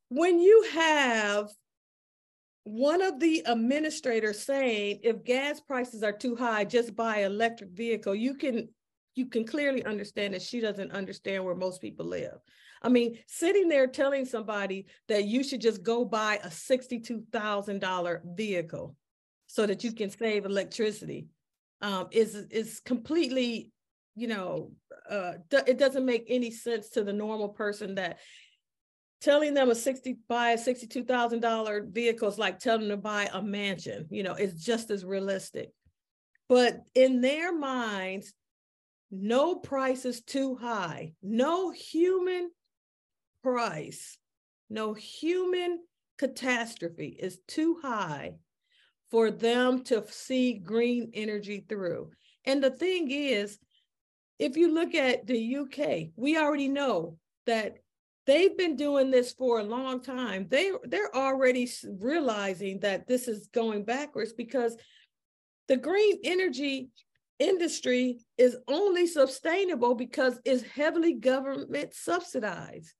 When 0.09 0.39
you 0.39 0.65
have 0.71 1.49
one 2.63 3.01
of 3.01 3.19
the 3.19 3.45
administrators 3.45 4.43
saying 4.43 4.99
if 5.03 5.23
gas 5.23 5.59
prices 5.59 6.03
are 6.03 6.11
too 6.11 6.35
high 6.35 6.65
just 6.65 6.97
buy 6.97 7.19
electric 7.19 7.69
vehicle 7.69 8.13
you 8.13 8.33
can 8.33 8.67
you 9.15 9.25
can 9.25 9.45
clearly 9.45 9.85
understand 9.85 10.33
that 10.33 10.41
she 10.41 10.59
doesn't 10.59 10.91
understand 10.91 11.45
where 11.45 11.55
most 11.55 11.79
people 11.79 12.05
live 12.05 12.37
I 12.81 12.89
mean, 12.89 13.17
sitting 13.27 13.69
there 13.69 13.87
telling 13.87 14.25
somebody 14.25 14.85
that 15.07 15.25
you 15.25 15.43
should 15.43 15.61
just 15.61 15.83
go 15.83 16.05
buy 16.05 16.39
a 16.43 16.49
$62,000 16.49 18.19
vehicle 18.35 18.95
so 19.47 19.65
that 19.65 19.83
you 19.83 19.93
can 19.93 20.09
save 20.09 20.45
electricity 20.45 21.27
um, 21.81 22.07
is 22.11 22.35
is 22.35 22.79
completely, 22.79 23.71
you 24.15 24.27
know, 24.27 24.71
uh, 25.09 25.33
it 25.51 25.77
doesn't 25.77 26.05
make 26.05 26.25
any 26.27 26.51
sense 26.51 26.89
to 26.89 27.03
the 27.03 27.13
normal 27.13 27.49
person 27.49 27.95
that 27.95 28.19
telling 29.21 29.53
them 29.53 29.69
a 29.69 29.75
60 29.75 30.17
buy 30.27 30.51
a 30.51 30.57
$62,000 30.57 31.91
vehicle 31.91 32.27
is 32.27 32.37
like 32.37 32.59
telling 32.59 32.87
them 32.87 32.89
to 32.89 32.97
buy 32.97 33.29
a 33.33 33.41
mansion, 33.41 34.07
you 34.09 34.23
know, 34.23 34.33
it's 34.33 34.63
just 34.63 34.91
as 34.91 35.03
realistic. 35.03 35.71
But 36.49 36.81
in 36.95 37.21
their 37.21 37.55
minds, 37.55 38.33
no 39.11 39.55
price 39.55 40.05
is 40.05 40.21
too 40.21 40.55
high. 40.55 41.13
No 41.21 41.71
human 41.71 42.51
price, 43.47 44.17
no 44.69 44.93
human 44.93 45.79
catastrophe 46.17 47.15
is 47.17 47.39
too 47.47 47.79
high 47.81 48.33
for 49.09 49.31
them 49.31 49.85
to 49.85 50.03
see 50.09 50.55
green 50.55 51.11
energy 51.13 51.65
through. 51.69 52.11
And 52.43 52.61
the 52.61 52.71
thing 52.71 53.09
is, 53.09 53.57
if 54.37 54.57
you 54.57 54.73
look 54.73 54.95
at 54.95 55.25
the 55.27 55.55
UK, 55.55 56.09
we 56.17 56.37
already 56.37 56.67
know 56.67 57.17
that 57.45 57.77
they've 58.25 58.57
been 58.57 58.75
doing 58.75 59.11
this 59.11 59.31
for 59.31 59.59
a 59.59 59.63
long 59.63 60.01
time. 60.03 60.47
They 60.49 60.71
they're 60.83 61.15
already 61.15 61.69
realizing 62.01 62.81
that 62.81 63.07
this 63.07 63.29
is 63.29 63.47
going 63.53 63.85
backwards 63.85 64.33
because 64.33 64.75
the 65.69 65.77
green 65.77 66.19
energy 66.25 66.89
industry 67.39 68.19
is 68.37 68.57
only 68.67 69.07
sustainable 69.07 69.95
because 69.95 70.37
it's 70.43 70.63
heavily 70.63 71.13
government 71.13 71.93
subsidized 71.93 72.93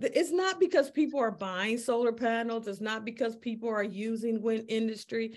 it's 0.00 0.32
not 0.32 0.60
because 0.60 0.90
people 0.90 1.20
are 1.20 1.30
buying 1.30 1.78
solar 1.78 2.12
panels 2.12 2.66
it's 2.66 2.80
not 2.80 3.04
because 3.04 3.36
people 3.36 3.68
are 3.68 3.82
using 3.82 4.42
wind 4.42 4.64
industry 4.68 5.36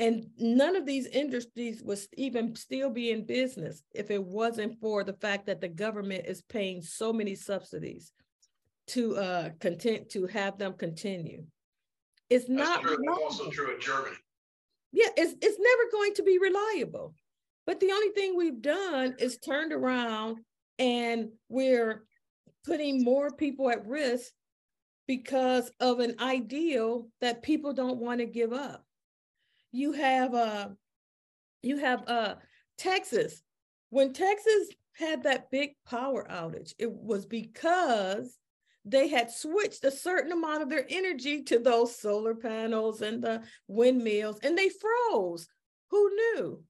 and 0.00 0.26
none 0.38 0.76
of 0.76 0.86
these 0.86 1.06
industries 1.06 1.82
would 1.82 1.98
even 2.16 2.54
still 2.54 2.88
be 2.88 3.10
in 3.10 3.24
business 3.24 3.82
if 3.94 4.10
it 4.10 4.22
wasn't 4.22 4.78
for 4.80 5.02
the 5.02 5.14
fact 5.14 5.46
that 5.46 5.60
the 5.60 5.68
government 5.68 6.24
is 6.26 6.42
paying 6.42 6.80
so 6.82 7.12
many 7.12 7.34
subsidies 7.34 8.12
to 8.86 9.16
uh 9.16 9.50
content 9.60 10.08
to 10.08 10.26
have 10.26 10.56
them 10.56 10.72
continue. 10.72 11.44
It's 12.30 12.46
That's 12.46 12.58
not 12.58 12.82
true. 12.82 12.96
That's 13.04 13.22
also 13.22 13.50
true 13.50 13.74
in 13.74 13.80
germany. 13.80 14.16
Yeah 14.92 15.08
it's, 15.16 15.34
it's 15.42 15.58
never 15.58 15.90
going 15.90 16.14
to 16.14 16.22
be 16.22 16.38
reliable. 16.38 17.14
But 17.66 17.80
the 17.80 17.92
only 17.92 18.10
thing 18.10 18.36
we've 18.36 18.62
done 18.62 19.16
is 19.18 19.38
turned 19.38 19.72
around 19.72 20.38
and 20.78 21.30
we're 21.48 22.04
putting 22.68 23.02
more 23.02 23.30
people 23.30 23.70
at 23.70 23.86
risk 23.86 24.30
because 25.06 25.72
of 25.80 26.00
an 26.00 26.14
ideal 26.20 27.08
that 27.22 27.42
people 27.42 27.72
don't 27.72 27.96
want 27.96 28.20
to 28.20 28.26
give 28.26 28.52
up. 28.52 28.84
You 29.72 29.92
have 29.92 30.34
uh 30.34 30.68
you 31.62 31.78
have 31.78 32.06
uh 32.06 32.34
Texas. 32.76 33.42
When 33.90 34.12
Texas 34.12 34.68
had 34.92 35.22
that 35.22 35.50
big 35.50 35.70
power 35.86 36.26
outage, 36.30 36.74
it 36.78 36.92
was 36.92 37.24
because 37.24 38.36
they 38.84 39.08
had 39.08 39.30
switched 39.30 39.84
a 39.84 39.90
certain 39.90 40.32
amount 40.32 40.62
of 40.62 40.68
their 40.68 40.86
energy 40.90 41.42
to 41.44 41.58
those 41.58 41.98
solar 41.98 42.34
panels 42.34 43.00
and 43.00 43.22
the 43.22 43.42
windmills 43.66 44.38
and 44.42 44.56
they 44.56 44.68
froze. 44.68 45.48
Who 45.90 46.10
knew? 46.14 46.62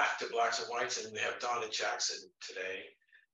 Blacks 0.46 1.02
and 1.02 1.12
we 1.12 1.18
have 1.18 1.40
Donna 1.40 1.66
Jackson 1.70 2.28
today, 2.40 2.84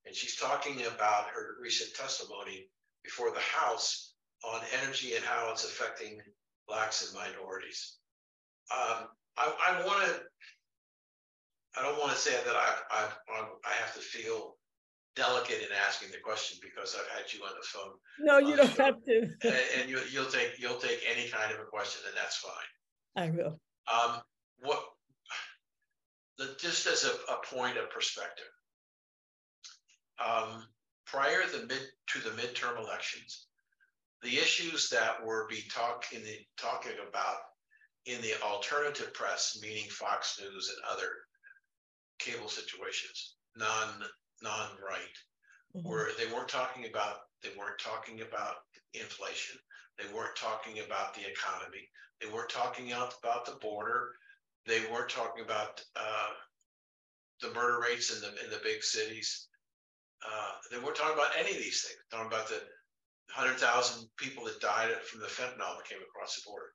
and 0.06 0.14
she's 0.14 0.36
talking 0.36 0.80
about 0.86 1.28
her 1.34 1.56
recent 1.60 1.94
testimony 1.94 2.68
before 3.04 3.30
the 3.30 3.40
House 3.40 4.14
on 4.44 4.60
energy 4.82 5.14
and 5.14 5.24
how 5.24 5.50
it's 5.52 5.64
affecting 5.64 6.18
blacks 6.66 7.06
and 7.06 7.14
minorities. 7.14 7.98
Um, 8.72 9.08
I, 9.36 9.52
I 9.68 9.86
want 9.86 10.06
to. 10.06 10.20
I 11.78 11.82
don't 11.82 11.98
want 11.98 12.12
to 12.12 12.18
say 12.18 12.32
that 12.32 12.54
I, 12.54 12.74
I 12.90 13.08
I 13.64 13.72
have 13.80 13.94
to 13.94 14.00
feel 14.00 14.56
delicate 15.14 15.60
in 15.60 15.68
asking 15.86 16.10
the 16.12 16.18
question 16.18 16.58
because 16.62 16.96
I've 16.98 17.18
had 17.18 17.32
you 17.32 17.40
on 17.44 17.52
the 17.60 17.66
phone. 17.66 17.92
No, 18.20 18.38
you 18.38 18.56
don't 18.56 18.76
have 18.78 19.04
to. 19.04 19.18
and, 19.44 19.56
and 19.80 19.90
you, 19.90 20.00
you'll 20.10 20.30
take 20.30 20.58
you'll 20.58 20.78
take 20.78 21.00
any 21.10 21.28
kind 21.28 21.52
of 21.52 21.60
a 21.60 21.64
question, 21.64 22.02
and 22.06 22.16
that's 22.16 22.36
fine. 22.36 22.52
I 23.16 23.30
will. 23.30 23.60
Um, 23.92 24.22
what 24.60 24.82
just 26.58 26.86
as 26.86 27.04
a, 27.04 27.32
a 27.32 27.54
point 27.54 27.76
of 27.76 27.90
perspective, 27.90 28.46
um, 30.24 30.64
prior 31.06 31.46
the 31.46 31.66
mid 31.66 31.82
to 32.08 32.18
the 32.20 32.30
midterm 32.30 32.78
elections, 32.78 33.46
the 34.22 34.38
issues 34.38 34.88
that 34.90 35.24
were 35.24 35.46
be 35.48 35.62
talk 35.70 36.06
in 36.12 36.22
the 36.22 36.38
talking 36.56 36.92
about 37.08 37.36
in 38.06 38.20
the 38.22 38.32
alternative 38.42 39.12
press, 39.14 39.58
meaning 39.62 39.88
Fox 39.88 40.40
News 40.40 40.68
and 40.74 40.78
other 40.90 41.08
cable 42.18 42.48
situations, 42.48 43.34
non 43.56 43.88
non 44.42 44.70
right, 44.82 45.16
mm-hmm. 45.76 45.88
where 45.88 46.08
they 46.18 46.32
weren't 46.32 46.48
talking 46.48 46.86
about 46.86 47.16
they 47.42 47.50
weren't 47.58 47.78
talking 47.78 48.20
about 48.20 48.56
inflation, 48.94 49.58
they 49.98 50.12
weren't 50.14 50.36
talking 50.36 50.78
about 50.84 51.14
the 51.14 51.28
economy, 51.28 51.88
they 52.20 52.28
weren't 52.28 52.50
talking 52.50 52.92
about 52.92 53.44
the 53.44 53.58
border, 53.60 54.12
they 54.66 54.80
weren't 54.92 55.10
talking 55.10 55.44
about 55.44 55.82
uh, 55.96 56.30
the 57.40 57.52
murder 57.54 57.80
rates 57.80 58.14
in 58.14 58.20
the 58.20 58.28
in 58.44 58.50
the 58.50 58.60
big 58.62 58.82
cities. 58.82 59.48
Uh, 60.24 60.52
they 60.70 60.78
weren't 60.78 60.96
talking 60.96 61.14
about 61.14 61.36
any 61.36 61.50
of 61.50 61.56
these 61.56 61.82
things. 61.82 61.98
Talking 62.10 62.28
about 62.28 62.48
the 62.48 62.60
100,000 63.34 64.06
people 64.16 64.44
that 64.44 64.60
died 64.60 64.90
from 65.02 65.20
the 65.20 65.26
fentanyl 65.26 65.76
that 65.76 65.88
came 65.88 65.98
across 65.98 66.36
the 66.36 66.42
border. 66.46 66.70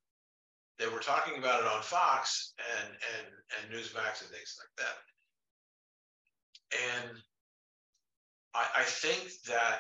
They 0.80 0.88
were 0.88 1.00
talking 1.00 1.38
about 1.38 1.62
it 1.62 1.68
on 1.68 1.82
Fox 1.82 2.54
and 2.78 2.90
and 2.90 3.28
and 3.56 3.74
Newsmax 3.74 4.22
and 4.22 4.30
things 4.30 4.58
like 4.60 4.74
that. 4.78 4.98
And 6.94 7.18
I, 8.54 8.82
I 8.82 8.84
think 8.84 9.32
that 9.48 9.80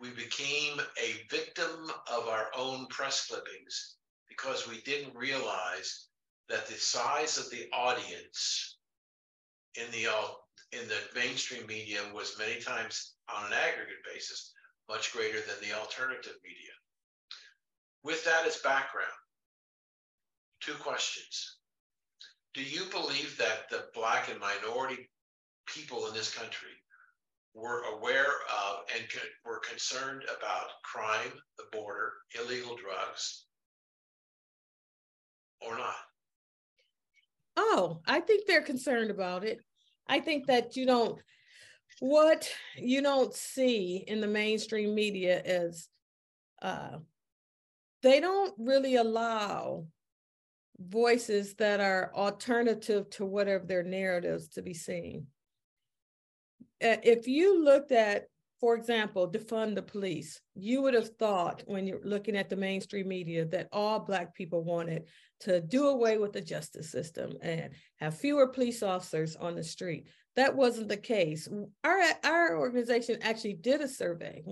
we 0.00 0.10
became 0.10 0.80
a 0.98 1.28
victim 1.30 1.92
of 2.10 2.26
our 2.26 2.46
own 2.56 2.86
press 2.86 3.26
clippings 3.26 3.96
because 4.28 4.66
we 4.66 4.80
didn't 4.80 5.14
realize 5.14 6.06
that 6.50 6.66
the 6.66 6.74
size 6.74 7.38
of 7.38 7.48
the 7.50 7.66
audience 7.72 8.76
in 9.76 9.90
the 9.92 10.10
uh, 10.10 10.28
in 10.72 10.86
the 10.88 10.98
mainstream 11.14 11.66
media 11.66 12.00
was 12.14 12.38
many 12.38 12.60
times 12.60 13.14
on 13.34 13.46
an 13.46 13.52
aggregate 13.52 14.04
basis 14.12 14.52
much 14.88 15.12
greater 15.12 15.38
than 15.40 15.56
the 15.62 15.78
alternative 15.78 16.34
media. 16.44 16.72
With 18.02 18.24
that 18.24 18.46
as 18.46 18.56
background, 18.58 19.08
two 20.60 20.74
questions. 20.74 21.58
Do 22.54 22.62
you 22.62 22.84
believe 22.90 23.36
that 23.38 23.70
the 23.70 23.84
Black 23.94 24.28
and 24.28 24.40
minority 24.40 25.08
people 25.66 26.08
in 26.08 26.14
this 26.14 26.34
country 26.34 26.74
were 27.54 27.82
aware 27.96 28.32
of 28.66 28.78
and 28.96 29.04
were 29.44 29.60
concerned 29.60 30.24
about 30.24 30.82
crime, 30.82 31.32
the 31.58 31.64
border, 31.70 32.12
illegal 32.34 32.76
drugs, 32.76 33.46
or 35.60 35.78
not? 35.78 35.94
Oh, 37.62 38.00
I 38.06 38.20
think 38.20 38.46
they're 38.46 38.62
concerned 38.62 39.10
about 39.10 39.44
it. 39.44 39.60
I 40.08 40.20
think 40.20 40.46
that 40.46 40.76
you 40.76 40.86
don't 40.86 41.20
what 41.98 42.50
you 42.76 43.02
don't 43.02 43.34
see 43.34 44.02
in 44.06 44.22
the 44.22 44.26
mainstream 44.26 44.94
media 44.94 45.42
is 45.44 45.90
uh, 46.62 46.96
they 48.02 48.18
don't 48.18 48.54
really 48.56 48.96
allow 48.96 49.84
voices 50.78 51.52
that 51.56 51.80
are 51.80 52.10
alternative 52.14 53.10
to 53.10 53.26
whatever 53.26 53.66
their 53.66 53.82
narratives 53.82 54.48
to 54.48 54.62
be 54.62 54.72
seen. 54.72 55.26
If 56.80 57.28
you 57.28 57.62
looked 57.62 57.92
at, 57.92 58.24
for 58.60 58.74
example, 58.74 59.30
defund 59.30 59.74
the 59.74 59.82
police, 59.82 60.40
you 60.54 60.82
would 60.82 60.92
have 60.92 61.16
thought 61.16 61.62
when 61.64 61.86
you're 61.86 62.04
looking 62.04 62.36
at 62.36 62.50
the 62.50 62.56
mainstream 62.56 63.08
media 63.08 63.46
that 63.46 63.68
all 63.72 64.00
Black 64.00 64.34
people 64.34 64.62
wanted 64.62 65.04
to 65.40 65.62
do 65.62 65.88
away 65.88 66.18
with 66.18 66.34
the 66.34 66.42
justice 66.42 66.90
system 66.90 67.32
and 67.40 67.70
have 67.96 68.18
fewer 68.18 68.48
police 68.48 68.82
officers 68.82 69.34
on 69.34 69.54
the 69.54 69.64
street. 69.64 70.08
That 70.36 70.54
wasn't 70.54 70.88
the 70.88 70.98
case. 70.98 71.48
Our, 71.84 72.02
our 72.22 72.58
organization 72.58 73.18
actually 73.22 73.54
did 73.54 73.80
a 73.80 73.88
survey, 73.88 74.42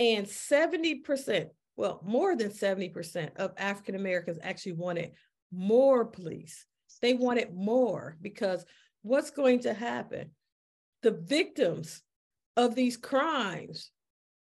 and 0.00 0.26
70%, 0.26 1.46
well, 1.76 2.00
more 2.04 2.34
than 2.34 2.50
70% 2.50 3.36
of 3.36 3.52
African 3.56 3.94
Americans 3.94 4.38
actually 4.42 4.72
wanted 4.72 5.12
more 5.52 6.04
police. 6.04 6.66
They 7.00 7.14
wanted 7.14 7.54
more 7.54 8.16
because 8.20 8.64
what's 9.02 9.30
going 9.30 9.60
to 9.60 9.72
happen? 9.72 10.30
The 11.02 11.12
victims 11.12 12.02
of 12.56 12.74
these 12.74 12.96
crimes 12.96 13.90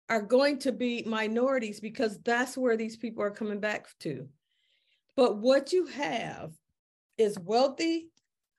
are 0.09 0.21
going 0.21 0.59
to 0.59 0.71
be 0.71 1.03
minorities 1.05 1.79
because 1.79 2.19
that's 2.19 2.57
where 2.57 2.75
these 2.75 2.97
people 2.97 3.23
are 3.23 3.31
coming 3.31 3.59
back 3.59 3.87
to. 3.99 4.27
But 5.15 5.37
what 5.37 5.71
you 5.71 5.85
have 5.87 6.51
is 7.17 7.37
wealthy 7.39 8.09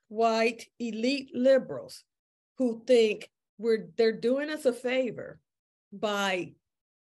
white 0.07 0.65
elite 0.79 1.29
liberals 1.33 2.03
who 2.57 2.83
think 2.85 3.29
we're 3.57 3.87
they're 3.97 4.11
doing 4.11 4.49
us 4.49 4.65
a 4.65 4.73
favor 4.73 5.39
by 5.91 6.53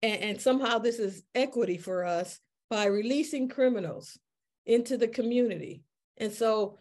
and, 0.03 0.23
and 0.23 0.40
somehow 0.40 0.79
this 0.79 0.99
is 0.99 1.23
equity 1.35 1.79
for 1.79 2.05
us 2.05 2.38
by 2.68 2.87
releasing 2.87 3.49
criminals 3.49 4.18
into 4.66 4.97
the 4.97 5.09
community. 5.09 5.83
And 6.18 6.33
so 6.33 6.79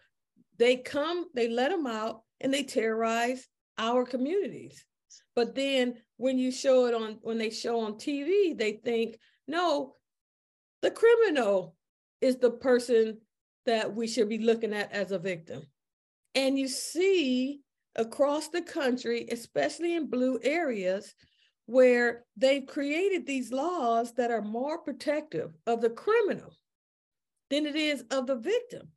they 0.57 0.77
come, 0.77 1.27
they 1.33 1.49
let 1.49 1.71
them 1.71 1.87
out 1.87 2.21
and 2.41 2.53
they 2.53 2.63
terrorize 2.63 3.47
our 3.77 4.05
communities. 4.05 4.85
But 5.35 5.55
then 5.55 5.95
when 6.17 6.37
you 6.37 6.51
show 6.51 6.85
it 6.85 6.93
on 6.93 7.19
when 7.21 7.37
they 7.37 7.49
show 7.49 7.81
on 7.81 7.93
TV, 7.93 8.57
they 8.57 8.73
think, 8.83 9.17
no, 9.47 9.95
the 10.81 10.91
criminal 10.91 11.75
is 12.21 12.37
the 12.37 12.51
person 12.51 13.19
that 13.65 13.93
we 13.95 14.07
should 14.07 14.29
be 14.29 14.37
looking 14.37 14.73
at 14.73 14.91
as 14.91 15.11
a 15.11 15.19
victim. 15.19 15.63
And 16.35 16.57
you 16.57 16.67
see 16.67 17.61
across 17.95 18.49
the 18.49 18.61
country, 18.61 19.27
especially 19.31 19.95
in 19.95 20.09
blue 20.09 20.39
areas, 20.43 21.13
where 21.65 22.25
they've 22.35 22.65
created 22.65 23.25
these 23.25 23.51
laws 23.51 24.13
that 24.13 24.31
are 24.31 24.41
more 24.41 24.79
protective 24.79 25.51
of 25.65 25.81
the 25.81 25.89
criminal 25.89 26.53
than 27.49 27.65
it 27.65 27.75
is 27.75 28.03
of 28.11 28.27
the 28.27 28.35
victim. 28.35 28.89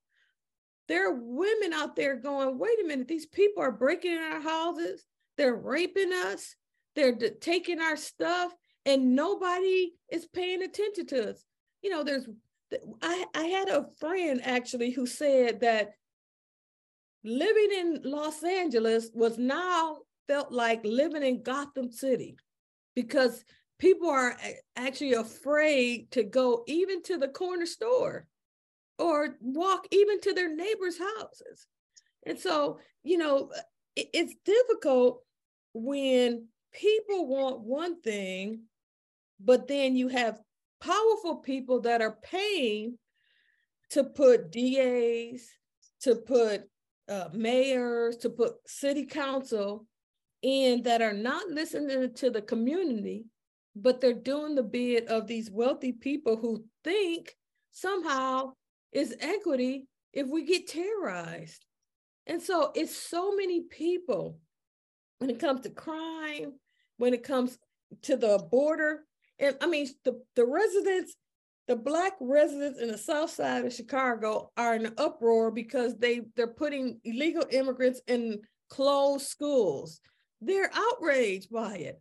There 0.88 1.11
are 1.11 1.14
women 1.14 1.72
out 1.72 1.96
there 1.96 2.16
going, 2.16 2.59
wait 2.59 2.79
a 2.83 2.87
minute, 2.87 3.09
these 3.09 3.26
people 3.26 3.62
are 3.62 3.72
breaking 3.72 4.12
in 4.12 4.18
our 4.18 4.40
houses, 4.40 5.05
they're 5.37 5.55
raping 5.55 6.12
us, 6.12 6.55
they're 6.94 7.14
d- 7.14 7.31
taking 7.40 7.81
our 7.81 7.96
stuff, 7.96 8.53
and 8.85 9.14
nobody 9.14 9.92
is 10.11 10.27
paying 10.27 10.62
attention 10.62 11.07
to 11.07 11.31
us. 11.31 11.44
You 11.83 11.90
know, 11.90 12.05
there's, 12.05 12.27
I, 13.03 13.25
I 13.35 13.44
had 13.44 13.68
a 13.68 13.87
friend 13.99 14.40
actually 14.44 14.90
who 14.90 15.07
said 15.07 15.61
that 15.61 15.90
living 17.25 17.68
in 17.72 18.01
Los 18.05 18.42
Angeles 18.42 19.11
was 19.12 19.37
now 19.37 19.99
felt 20.29 20.53
like 20.53 20.81
living 20.85 21.22
in 21.22 21.42
Gotham 21.42 21.90
City 21.90 22.37
because 22.94 23.44
people 23.79 24.09
are 24.09 24.37
actually 24.77 25.12
afraid 25.12 26.11
to 26.12 26.22
go 26.22 26.64
even 26.66 27.03
to 27.03 27.18
the 27.18 27.29
corner 27.29 27.66
store 27.66 28.27
or 28.99 29.37
walk 29.40 29.87
even 29.90 30.20
to 30.20 30.33
their 30.33 30.55
neighbors' 30.55 30.99
houses. 30.99 31.66
And 32.25 32.38
so, 32.38 32.79
you 33.03 33.18
know, 33.18 33.51
it's 33.94 34.35
difficult 34.44 35.22
when 35.77 36.49
people 36.73 37.27
want 37.27 37.61
one 37.61 38.01
thing, 38.01 38.62
but 39.41 39.69
then 39.69 39.97
you 39.97 40.09
have 40.09 40.41
powerful 40.81 41.37
people 41.37 41.81
that 41.81 42.01
are 42.01 42.19
paying 42.23 42.99
to 43.91 44.05
put 44.05 44.51
DAs, 44.51 45.49
to 46.01 46.17
put 46.17 46.62
uh, 47.09 47.29
mayors, 47.33 48.17
to 48.19 48.31
put 48.31 48.55
city 48.67 49.05
council 49.05 49.87
in 50.43 50.83
that 50.83 51.03
are 51.03 51.12
not 51.12 51.49
listening 51.49 52.12
to 52.15 52.31
the 52.31 52.43
community, 52.43 53.27
but 53.75 54.01
they're 54.01 54.12
doing 54.12 54.55
the 54.55 54.62
bid 54.62 55.07
of 55.07 55.27
these 55.27 55.51
wealthy 55.51 55.93
people 55.93 56.37
who 56.37 56.65
think 56.85 57.35
somehow 57.71 58.53
is 58.93 59.15
equity 59.21 59.87
if 60.12 60.27
we 60.27 60.45
get 60.45 60.67
terrorized. 60.67 61.65
And 62.27 62.43
so 62.43 62.73
it's 62.75 62.97
so 62.97 63.35
many 63.37 63.62
people 63.62 64.39
when 65.18 65.31
it 65.31 65.38
comes 65.38 65.62
to 65.62 65.70
crime, 65.70 66.52
when 66.98 67.14
it 67.14 67.22
comes 67.22 67.59
to 68.02 68.16
the 68.16 68.38
border. 68.50 69.05
And 69.38 69.57
I 69.61 69.66
mean, 69.66 69.88
the, 70.05 70.20
the 70.35 70.46
residents, 70.46 71.16
the 71.68 71.76
black 71.76 72.12
residents 72.20 72.81
in 72.81 72.88
the 72.88 72.98
south 72.98 73.31
side 73.31 73.64
of 73.64 73.72
Chicago 73.72 74.50
are 74.57 74.74
in 74.74 74.87
an 74.87 74.94
uproar 74.98 75.50
because 75.50 75.96
they, 75.96 76.22
they're 76.37 76.46
putting 76.46 77.00
illegal 77.05 77.44
immigrants 77.50 78.00
in 78.07 78.40
closed 78.68 79.26
schools. 79.26 80.00
They're 80.40 80.70
outraged 80.72 81.50
by 81.50 81.76
it 81.76 82.00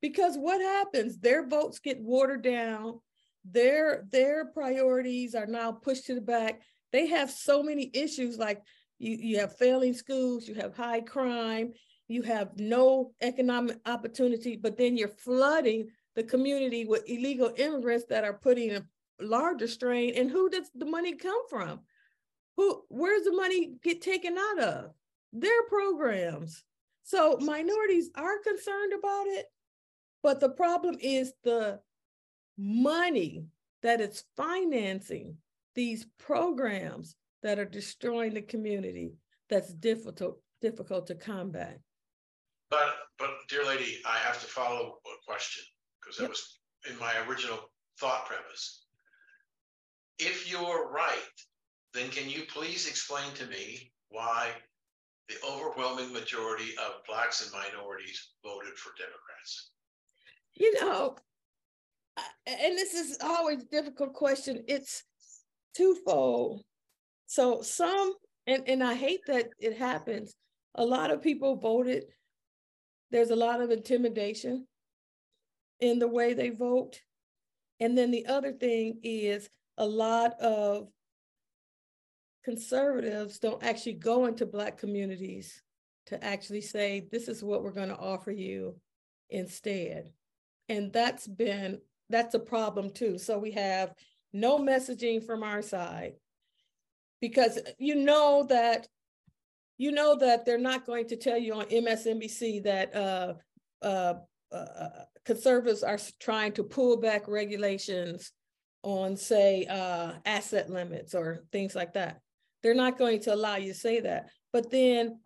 because 0.00 0.36
what 0.36 0.60
happens? 0.60 1.18
Their 1.18 1.46
votes 1.46 1.78
get 1.78 2.00
watered 2.00 2.42
down. 2.42 3.00
Their 3.44 4.04
their 4.10 4.46
priorities 4.46 5.34
are 5.34 5.46
now 5.46 5.72
pushed 5.72 6.06
to 6.06 6.14
the 6.14 6.20
back. 6.20 6.62
They 6.92 7.08
have 7.08 7.30
so 7.30 7.62
many 7.62 7.90
issues 7.92 8.38
like 8.38 8.62
you, 8.98 9.16
you 9.20 9.38
have 9.40 9.56
failing 9.56 9.92
schools, 9.92 10.48
you 10.48 10.54
have 10.54 10.76
high 10.76 11.02
crime, 11.02 11.72
you 12.08 12.22
have 12.22 12.58
no 12.58 13.12
economic 13.20 13.78
opportunity, 13.86 14.56
but 14.56 14.76
then 14.76 14.96
you're 14.96 15.08
flooding 15.08 15.88
the 16.14 16.22
community 16.22 16.84
with 16.84 17.08
illegal 17.08 17.52
immigrants 17.56 18.04
that 18.08 18.24
are 18.24 18.34
putting 18.34 18.72
a 18.72 18.84
larger 19.20 19.66
strain. 19.66 20.14
And 20.16 20.30
who 20.30 20.48
does 20.50 20.70
the 20.74 20.86
money 20.86 21.14
come 21.14 21.48
from? 21.48 21.80
Who 22.56 22.82
where's 22.88 23.24
the 23.24 23.32
money 23.32 23.74
get 23.82 24.00
taken 24.00 24.36
out 24.38 24.60
of? 24.60 24.90
Their 25.32 25.62
programs. 25.68 26.62
So 27.02 27.36
minorities 27.40 28.10
are 28.14 28.38
concerned 28.38 28.92
about 28.92 29.26
it, 29.26 29.46
but 30.22 30.40
the 30.40 30.50
problem 30.50 30.96
is 31.00 31.32
the 31.42 31.80
money 32.56 33.46
that 33.82 34.00
is 34.00 34.24
financing 34.36 35.36
these 35.74 36.06
programs 36.18 37.16
that 37.42 37.58
are 37.58 37.64
destroying 37.64 38.34
the 38.34 38.42
community 38.42 39.12
that's 39.50 39.72
difficult 39.72 40.40
difficult 40.62 41.06
to 41.08 41.14
combat. 41.14 41.78
But 42.74 42.90
but 43.18 43.30
dear 43.48 43.64
lady, 43.64 44.00
I 44.04 44.18
have 44.18 44.40
to 44.40 44.46
follow 44.46 44.98
a 45.06 45.16
question 45.26 45.62
because 46.00 46.16
that 46.16 46.24
yep. 46.24 46.30
was 46.30 46.58
in 46.90 46.98
my 46.98 47.12
original 47.28 47.70
thought 48.00 48.26
premise. 48.26 48.86
If 50.18 50.50
you're 50.50 50.90
right, 50.90 51.36
then 51.92 52.08
can 52.10 52.28
you 52.28 52.42
please 52.48 52.88
explain 52.88 53.32
to 53.34 53.46
me 53.46 53.92
why 54.08 54.50
the 55.28 55.36
overwhelming 55.48 56.12
majority 56.12 56.70
of 56.84 57.04
blacks 57.06 57.42
and 57.42 57.52
minorities 57.52 58.32
voted 58.44 58.76
for 58.76 58.90
Democrats? 58.98 59.70
you 60.54 60.80
know, 60.80 61.16
and 62.46 62.78
this 62.78 62.94
is 62.94 63.18
always 63.22 63.62
a 63.62 63.66
difficult 63.66 64.14
question. 64.14 64.62
It's 64.68 65.02
twofold. 65.76 66.62
So 67.26 67.62
some, 67.62 68.14
and, 68.46 68.62
and 68.68 68.82
I 68.82 68.94
hate 68.94 69.20
that 69.26 69.48
it 69.58 69.76
happens. 69.76 70.34
A 70.76 70.84
lot 70.84 71.10
of 71.10 71.22
people 71.22 71.56
voted. 71.56 72.04
There's 73.14 73.30
a 73.30 73.36
lot 73.36 73.60
of 73.60 73.70
intimidation 73.70 74.66
in 75.78 76.00
the 76.00 76.08
way 76.08 76.34
they 76.34 76.50
vote. 76.50 77.00
And 77.78 77.96
then 77.96 78.10
the 78.10 78.26
other 78.26 78.52
thing 78.52 78.98
is 79.04 79.48
a 79.78 79.86
lot 79.86 80.32
of 80.40 80.88
conservatives 82.44 83.38
don't 83.38 83.62
actually 83.62 83.94
go 83.94 84.26
into 84.26 84.44
Black 84.44 84.78
communities 84.78 85.62
to 86.06 86.22
actually 86.22 86.60
say, 86.60 87.06
this 87.10 87.28
is 87.28 87.42
what 87.42 87.62
we're 87.62 87.70
going 87.70 87.88
to 87.88 87.96
offer 87.96 88.32
you 88.32 88.74
instead 89.30 90.12
and 90.68 90.92
that's 90.92 91.26
been 91.26 91.80
that's 92.10 92.34
a 92.34 92.38
problem 92.38 92.90
too 92.90 93.18
so 93.18 93.38
we 93.38 93.50
have 93.50 93.92
no 94.32 94.58
messaging 94.58 95.24
from 95.24 95.42
our 95.42 95.62
side 95.62 96.14
because 97.20 97.58
you 97.78 97.94
know 97.94 98.44
that 98.48 98.88
you 99.78 99.92
know 99.92 100.16
that 100.16 100.44
they're 100.44 100.58
not 100.58 100.86
going 100.86 101.08
to 101.08 101.16
tell 101.16 101.38
you 101.38 101.54
on 101.54 101.64
MSNBC 101.66 102.62
that 102.64 102.94
uh, 102.94 103.34
uh, 103.82 104.14
uh, 104.52 104.88
conservatives 105.24 105.82
are 105.82 105.98
trying 106.20 106.52
to 106.52 106.62
pull 106.62 106.96
back 106.96 107.26
regulations 107.26 108.32
on, 108.82 109.16
say, 109.16 109.66
uh, 109.66 110.12
asset 110.26 110.70
limits 110.70 111.14
or 111.14 111.44
things 111.50 111.74
like 111.74 111.94
that. 111.94 112.20
They're 112.62 112.74
not 112.74 112.98
going 112.98 113.20
to 113.20 113.34
allow 113.34 113.56
you 113.56 113.72
to 113.72 113.78
say 113.78 114.00
that. 114.00 114.28
But 114.52 114.70
then 114.70 115.20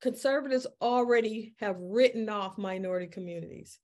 conservatives 0.00 0.66
already 0.80 1.54
have 1.58 1.76
written 1.78 2.28
off 2.28 2.58
minority 2.58 3.08
communities 3.08 3.78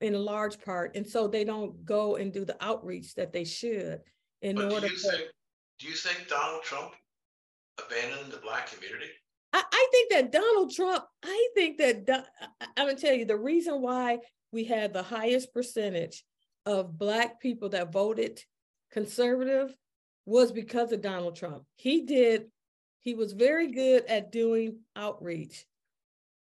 in 0.00 0.14
a 0.14 0.18
large 0.18 0.60
part. 0.60 0.94
And 0.96 1.06
so 1.06 1.26
they 1.26 1.44
don't 1.44 1.84
go 1.84 2.16
and 2.16 2.32
do 2.32 2.44
the 2.44 2.56
outreach 2.64 3.14
that 3.14 3.32
they 3.32 3.44
should 3.44 4.00
in 4.42 4.56
but 4.56 4.72
order 4.72 4.88
do 4.88 4.92
you, 4.92 4.98
think, 4.98 5.22
do 5.78 5.86
you 5.88 5.94
think 5.94 6.28
Donald 6.28 6.62
Trump 6.62 6.92
abandoned 7.78 8.32
the 8.32 8.38
black 8.38 8.70
community? 8.70 9.10
I, 9.52 9.62
I 9.70 9.88
think 9.90 10.12
that 10.12 10.32
Donald 10.32 10.72
Trump, 10.72 11.04
I 11.24 11.48
think 11.54 11.78
that 11.78 12.26
I'm 12.76 12.86
gonna 12.86 12.98
tell 12.98 13.14
you 13.14 13.24
the 13.24 13.36
reason 13.36 13.80
why 13.80 14.18
we 14.52 14.64
had 14.64 14.92
the 14.92 15.02
highest 15.02 15.52
percentage 15.52 16.24
of 16.64 16.98
black 16.98 17.40
people 17.40 17.68
that 17.70 17.92
voted 17.92 18.42
conservative 18.90 19.74
was 20.24 20.50
because 20.52 20.92
of 20.92 21.00
Donald 21.00 21.36
Trump. 21.36 21.64
He 21.76 22.02
did, 22.02 22.46
he 23.00 23.14
was 23.14 23.32
very 23.32 23.70
good 23.70 24.04
at 24.06 24.32
doing 24.32 24.80
outreach. 24.96 25.64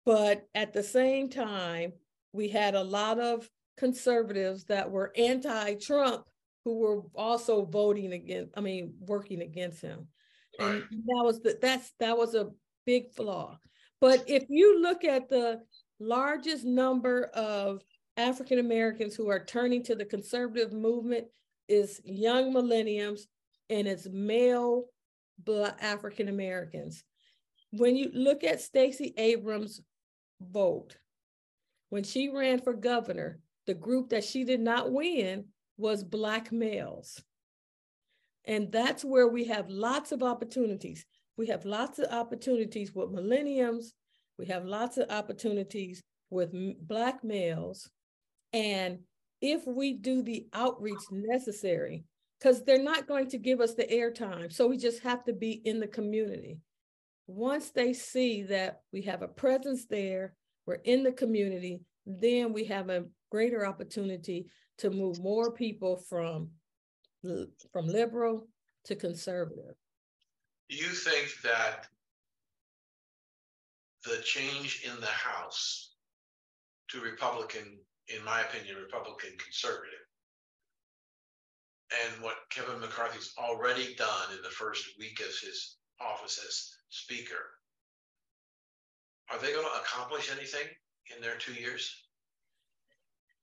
But 0.04 0.46
at 0.54 0.72
the 0.72 0.82
same 0.82 1.28
time, 1.28 1.92
we 2.32 2.48
had 2.48 2.74
a 2.74 2.82
lot 2.82 3.20
of 3.20 3.48
conservatives 3.76 4.64
that 4.64 4.90
were 4.90 5.12
anti-Trump 5.16 6.24
who 6.64 6.78
were 6.78 7.02
also 7.14 7.64
voting 7.64 8.12
against, 8.12 8.52
I 8.56 8.60
mean, 8.60 8.94
working 9.00 9.42
against 9.42 9.80
him. 9.80 10.08
And 10.60 10.82
that 11.06 11.24
was 11.24 11.40
the, 11.40 11.58
that's 11.60 11.92
that 12.00 12.16
was 12.16 12.34
a 12.34 12.50
big 12.86 13.12
flaw. 13.14 13.58
But 14.00 14.24
if 14.28 14.44
you 14.48 14.80
look 14.80 15.04
at 15.04 15.28
the 15.28 15.60
largest 15.98 16.64
number 16.64 17.24
of 17.34 17.82
African 18.16 18.58
Americans 18.58 19.14
who 19.14 19.28
are 19.28 19.44
turning 19.44 19.82
to 19.84 19.94
the 19.94 20.04
conservative 20.04 20.72
movement 20.72 21.26
is 21.68 22.00
young 22.04 22.52
millennials 22.52 23.22
and 23.68 23.86
it's 23.86 24.08
male 24.10 24.86
black 25.38 25.78
African 25.80 26.28
Americans. 26.28 27.04
When 27.72 27.96
you 27.96 28.10
look 28.12 28.42
at 28.42 28.60
Stacey 28.60 29.14
Abrams' 29.16 29.80
vote, 30.40 30.96
when 31.90 32.04
she 32.04 32.28
ran 32.28 32.60
for 32.60 32.72
governor, 32.72 33.40
the 33.66 33.74
group 33.74 34.10
that 34.10 34.24
she 34.24 34.44
did 34.44 34.60
not 34.60 34.92
win 34.92 35.46
was 35.76 36.02
Black 36.02 36.52
males. 36.52 37.22
And 38.46 38.72
that's 38.72 39.04
where 39.04 39.28
we 39.28 39.44
have 39.44 39.68
lots 39.68 40.12
of 40.12 40.22
opportunities. 40.22 41.04
We 41.36 41.46
have 41.48 41.64
lots 41.64 41.98
of 41.98 42.10
opportunities 42.10 42.94
with 42.94 43.10
millenniums. 43.10 43.94
We 44.38 44.46
have 44.46 44.64
lots 44.64 44.96
of 44.96 45.10
opportunities 45.10 46.02
with 46.30 46.52
Black 46.86 47.22
males. 47.22 47.90
And 48.52 49.00
if 49.40 49.66
we 49.66 49.94
do 49.94 50.22
the 50.22 50.46
outreach 50.52 51.02
necessary, 51.10 52.04
because 52.38 52.64
they're 52.64 52.82
not 52.82 53.06
going 53.06 53.28
to 53.28 53.38
give 53.38 53.60
us 53.60 53.74
the 53.74 53.84
airtime. 53.84 54.50
So 54.52 54.66
we 54.66 54.78
just 54.78 55.02
have 55.02 55.24
to 55.24 55.32
be 55.32 55.52
in 55.52 55.78
the 55.78 55.86
community. 55.86 56.58
Once 57.26 57.70
they 57.70 57.92
see 57.92 58.42
that 58.44 58.80
we 58.92 59.02
have 59.02 59.22
a 59.22 59.28
presence 59.28 59.86
there, 59.86 60.34
we're 60.66 60.74
in 60.84 61.02
the 61.02 61.12
community, 61.12 61.80
then 62.06 62.52
we 62.52 62.64
have 62.64 62.88
a 62.88 63.04
greater 63.30 63.66
opportunity 63.66 64.46
to 64.78 64.90
move 64.90 65.20
more 65.20 65.52
people 65.52 65.96
from, 65.96 66.48
from 67.22 67.86
liberal 67.86 68.46
to 68.84 68.96
conservative. 68.96 69.74
Do 70.68 70.76
you 70.76 70.88
think 70.88 71.28
that 71.42 71.86
the 74.04 74.22
change 74.22 74.82
in 74.84 74.98
the 75.00 75.06
House 75.06 75.94
to 76.88 77.00
Republican, 77.00 77.78
in 78.08 78.24
my 78.24 78.40
opinion, 78.40 78.76
Republican 78.76 79.30
conservative, 79.38 79.98
and 82.04 82.22
what 82.22 82.36
Kevin 82.50 82.80
McCarthy's 82.80 83.34
already 83.36 83.94
done 83.94 84.32
in 84.34 84.42
the 84.42 84.48
first 84.48 84.84
week 84.98 85.20
of 85.20 85.26
his 85.26 85.76
office 86.00 86.40
as 86.46 86.70
Speaker, 86.88 87.50
are 89.30 89.38
they 89.38 89.52
going 89.52 89.66
to 89.66 89.80
accomplish 89.80 90.30
anything 90.34 90.66
in 91.14 91.20
their 91.20 91.36
two 91.36 91.52
years? 91.52 91.94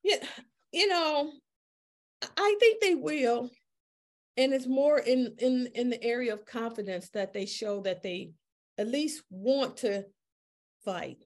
Yeah, 0.03 0.23
you 0.71 0.87
know, 0.87 1.31
I 2.37 2.55
think 2.59 2.81
they 2.81 2.95
will. 2.95 3.49
And 4.37 4.53
it's 4.53 4.67
more 4.67 4.99
in 4.99 5.35
in 5.39 5.67
in 5.73 5.89
the 5.89 6.03
area 6.03 6.33
of 6.33 6.45
confidence 6.45 7.09
that 7.09 7.33
they 7.33 7.45
show 7.45 7.81
that 7.81 8.03
they 8.03 8.31
at 8.77 8.87
least 8.87 9.23
want 9.29 9.77
to 9.77 10.05
fight. 10.85 11.25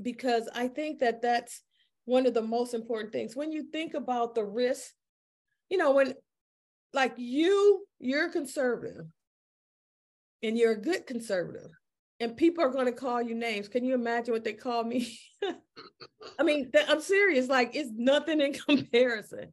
Because 0.00 0.48
I 0.54 0.68
think 0.68 1.00
that 1.00 1.22
that's 1.22 1.62
one 2.04 2.26
of 2.26 2.34
the 2.34 2.42
most 2.42 2.74
important 2.74 3.12
things. 3.12 3.36
When 3.36 3.52
you 3.52 3.64
think 3.70 3.94
about 3.94 4.34
the 4.34 4.44
risk, 4.44 4.92
you 5.70 5.78
know, 5.78 5.92
when 5.92 6.14
like 6.92 7.14
you, 7.16 7.86
you're 7.98 8.30
conservative 8.30 9.06
and 10.42 10.56
you're 10.56 10.72
a 10.72 10.80
good 10.80 11.06
conservative. 11.06 11.70
and 12.20 12.36
people 12.36 12.64
are 12.64 12.70
going 12.70 12.86
to 12.86 12.92
call 12.92 13.20
you 13.20 13.34
names. 13.34 13.68
Can 13.68 13.84
you 13.84 13.94
imagine 13.94 14.32
what 14.32 14.44
they 14.44 14.54
call 14.54 14.84
me? 14.84 15.18
I 16.38 16.42
mean, 16.42 16.70
I'm 16.88 17.00
serious. 17.00 17.48
Like 17.48 17.76
it's 17.76 17.90
nothing 17.94 18.40
in 18.40 18.52
comparison. 18.68 19.52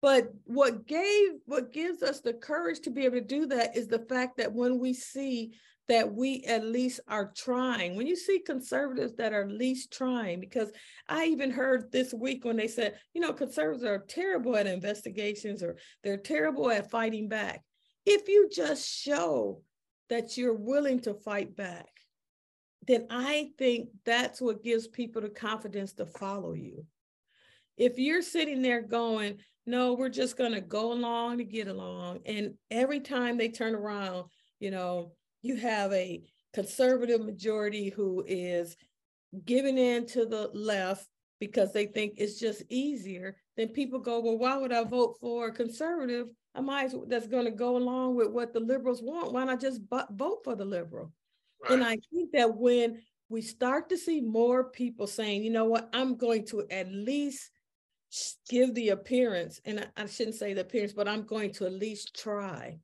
But 0.00 0.28
what 0.44 0.86
gave 0.86 1.30
what 1.46 1.72
gives 1.72 2.02
us 2.02 2.20
the 2.20 2.32
courage 2.32 2.80
to 2.80 2.90
be 2.90 3.04
able 3.04 3.16
to 3.16 3.20
do 3.20 3.46
that 3.46 3.76
is 3.76 3.88
the 3.88 3.98
fact 3.98 4.36
that 4.38 4.52
when 4.52 4.78
we 4.78 4.94
see 4.94 5.52
that 5.88 6.12
we 6.12 6.44
at 6.44 6.64
least 6.64 7.00
are 7.08 7.32
trying. 7.34 7.96
When 7.96 8.06
you 8.06 8.14
see 8.14 8.40
conservatives 8.40 9.14
that 9.14 9.32
are 9.32 9.48
least 9.48 9.90
trying, 9.90 10.38
because 10.38 10.70
I 11.08 11.24
even 11.24 11.50
heard 11.50 11.90
this 11.90 12.12
week 12.12 12.44
when 12.44 12.56
they 12.56 12.68
said, 12.68 12.98
you 13.14 13.22
know, 13.22 13.32
conservatives 13.32 13.84
are 13.84 14.04
terrible 14.06 14.54
at 14.56 14.66
investigations 14.66 15.62
or 15.62 15.78
they're 16.04 16.18
terrible 16.18 16.70
at 16.70 16.90
fighting 16.90 17.28
back. 17.28 17.62
If 18.04 18.28
you 18.28 18.50
just 18.52 18.86
show 18.86 19.62
that 20.10 20.36
you're 20.36 20.54
willing 20.54 21.00
to 21.00 21.14
fight 21.14 21.56
back, 21.56 21.88
then 22.86 23.06
I 23.10 23.50
think 23.58 23.88
that's 24.04 24.40
what 24.40 24.62
gives 24.62 24.88
people 24.88 25.22
the 25.22 25.30
confidence 25.30 25.94
to 25.94 26.06
follow 26.06 26.52
you. 26.52 26.84
If 27.76 27.98
you're 27.98 28.22
sitting 28.22 28.60
there 28.60 28.82
going, 28.82 29.38
no, 29.68 29.92
we're 29.92 30.08
just 30.08 30.36
going 30.36 30.52
to 30.52 30.60
go 30.60 30.92
along 30.92 31.38
to 31.38 31.44
get 31.44 31.68
along. 31.68 32.20
And 32.26 32.54
every 32.70 33.00
time 33.00 33.36
they 33.36 33.48
turn 33.48 33.74
around, 33.74 34.24
you 34.58 34.70
know, 34.70 35.12
you 35.42 35.56
have 35.56 35.92
a 35.92 36.22
conservative 36.54 37.20
majority 37.20 37.90
who 37.90 38.24
is 38.26 38.76
giving 39.44 39.76
in 39.78 40.06
to 40.06 40.24
the 40.24 40.50
left 40.54 41.06
because 41.38 41.72
they 41.72 41.86
think 41.86 42.14
it's 42.16 42.40
just 42.40 42.62
easier, 42.68 43.36
then 43.56 43.68
people 43.68 43.98
go, 43.98 44.20
well, 44.20 44.38
why 44.38 44.56
would 44.56 44.72
I 44.72 44.84
vote 44.84 45.18
for 45.20 45.48
a 45.48 45.52
conservative? 45.52 46.28
I 46.54 46.60
might 46.60 46.90
that's 47.06 47.28
going 47.28 47.44
to 47.44 47.50
go 47.50 47.76
along 47.76 48.16
with 48.16 48.30
what 48.30 48.52
the 48.52 48.60
liberals 48.60 49.02
want. 49.02 49.32
Why 49.32 49.44
not 49.44 49.60
just 49.60 49.82
vote 49.90 50.40
for 50.42 50.56
the 50.56 50.64
liberal? 50.64 51.12
Right. 51.62 51.72
And 51.72 51.84
I 51.84 51.98
think 52.12 52.32
that 52.32 52.56
when 52.56 53.02
we 53.28 53.42
start 53.42 53.90
to 53.90 53.98
see 53.98 54.20
more 54.20 54.70
people 54.70 55.06
saying, 55.06 55.44
you 55.44 55.50
know 55.50 55.66
what, 55.66 55.90
I'm 55.92 56.16
going 56.16 56.46
to 56.46 56.66
at 56.70 56.90
least 56.90 57.50
give 58.48 58.74
the 58.74 58.90
appearance, 58.90 59.60
and 59.64 59.86
I, 59.96 60.06
shouldn't 60.06 60.36
say 60.36 60.54
the 60.54 60.62
appearance, 60.62 60.92
but 60.92 61.08
I'm 61.08 61.24
going 61.24 61.52
to 61.54 61.66
at 61.66 61.72
least 61.72 62.18
try 62.18 62.78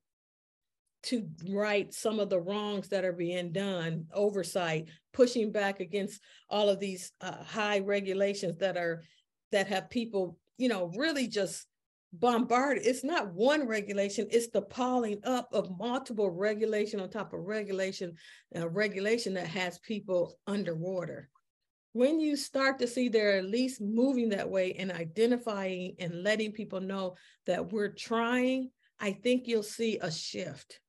to 1.04 1.28
right 1.48 1.92
some 1.92 2.18
of 2.18 2.30
the 2.30 2.40
wrongs 2.40 2.88
that 2.88 3.04
are 3.04 3.12
being 3.12 3.52
done, 3.52 4.06
oversight, 4.12 4.88
pushing 5.12 5.52
back 5.52 5.80
against 5.80 6.20
all 6.48 6.68
of 6.68 6.80
these 6.80 7.12
uh, 7.20 7.42
high 7.42 7.80
regulations 7.80 8.56
that 8.58 8.76
are 8.76 9.02
that 9.52 9.66
have 9.68 9.90
people, 9.90 10.38
you 10.58 10.68
know, 10.68 10.90
really 10.96 11.26
just 11.26 11.66
bombarded. 12.12 12.86
It's 12.86 13.04
not 13.04 13.32
one 13.32 13.66
regulation, 13.66 14.26
it's 14.30 14.48
the 14.48 14.62
piling 14.62 15.20
up 15.24 15.48
of 15.52 15.78
multiple 15.78 16.30
regulation 16.30 17.00
on 17.00 17.10
top 17.10 17.32
of 17.32 17.40
regulation, 17.40 18.14
uh, 18.56 18.68
regulation 18.68 19.34
that 19.34 19.46
has 19.48 19.78
people 19.78 20.38
underwater. 20.46 21.28
When 21.94 22.18
you 22.18 22.34
start 22.34 22.80
to 22.80 22.88
see 22.88 23.08
they're 23.08 23.38
at 23.38 23.44
least 23.44 23.80
moving 23.80 24.30
that 24.30 24.50
way 24.50 24.72
and 24.72 24.90
identifying 24.90 25.94
and 26.00 26.24
letting 26.24 26.50
people 26.50 26.80
know 26.80 27.14
that 27.46 27.72
we're 27.72 27.92
trying, 27.92 28.70
I 28.98 29.12
think 29.12 29.46
you'll 29.46 29.62
see 29.62 29.98
a 30.02 30.10
shift. 30.10 30.80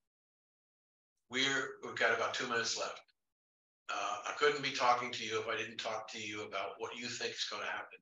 We're 1.30 1.76
we've 1.86 1.96
got 1.96 2.16
about 2.16 2.34
two 2.34 2.48
minutes 2.48 2.76
left. 2.80 3.02
Uh, 3.88 4.18
I 4.28 4.32
couldn't 4.40 4.64
be 4.64 4.72
talking 4.72 5.12
to 5.12 5.24
you 5.24 5.40
if 5.40 5.48
I 5.48 5.56
didn't 5.56 5.78
talk 5.78 6.12
to 6.14 6.20
you 6.20 6.42
about 6.42 6.72
what 6.80 6.98
you 6.98 7.06
think 7.06 7.34
is 7.34 7.48
going 7.52 7.62
to 7.62 7.70
happen 7.70 8.00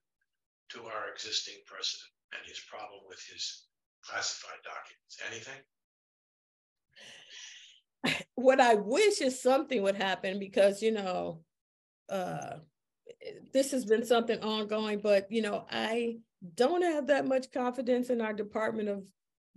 to 0.69 0.83
our 0.83 1.11
existing 1.11 1.55
president 1.65 2.09
and 2.31 2.47
his 2.47 2.61
problem 2.69 3.01
with 3.09 3.19
his 3.29 3.65
classified 4.05 4.63
documents. 4.63 5.19
Anything? 5.29 5.61
What 8.35 8.61
I 8.61 8.75
wish 8.75 9.21
is 9.21 9.41
something 9.41 9.83
would 9.83 9.95
happen 9.95 10.39
because, 10.39 10.81
you 10.81 10.91
know, 10.91 11.43
uh, 12.09 12.57
this 13.53 13.71
has 13.71 13.85
been 13.85 14.05
something 14.05 14.39
ongoing, 14.41 14.99
but, 14.99 15.31
you 15.31 15.41
know, 15.41 15.65
I 15.69 16.17
don't 16.55 16.81
have 16.81 17.07
that 17.07 17.25
much 17.25 17.51
confidence 17.51 18.09
in 18.09 18.21
our 18.21 18.33
Department 18.33 18.89
of 18.89 19.07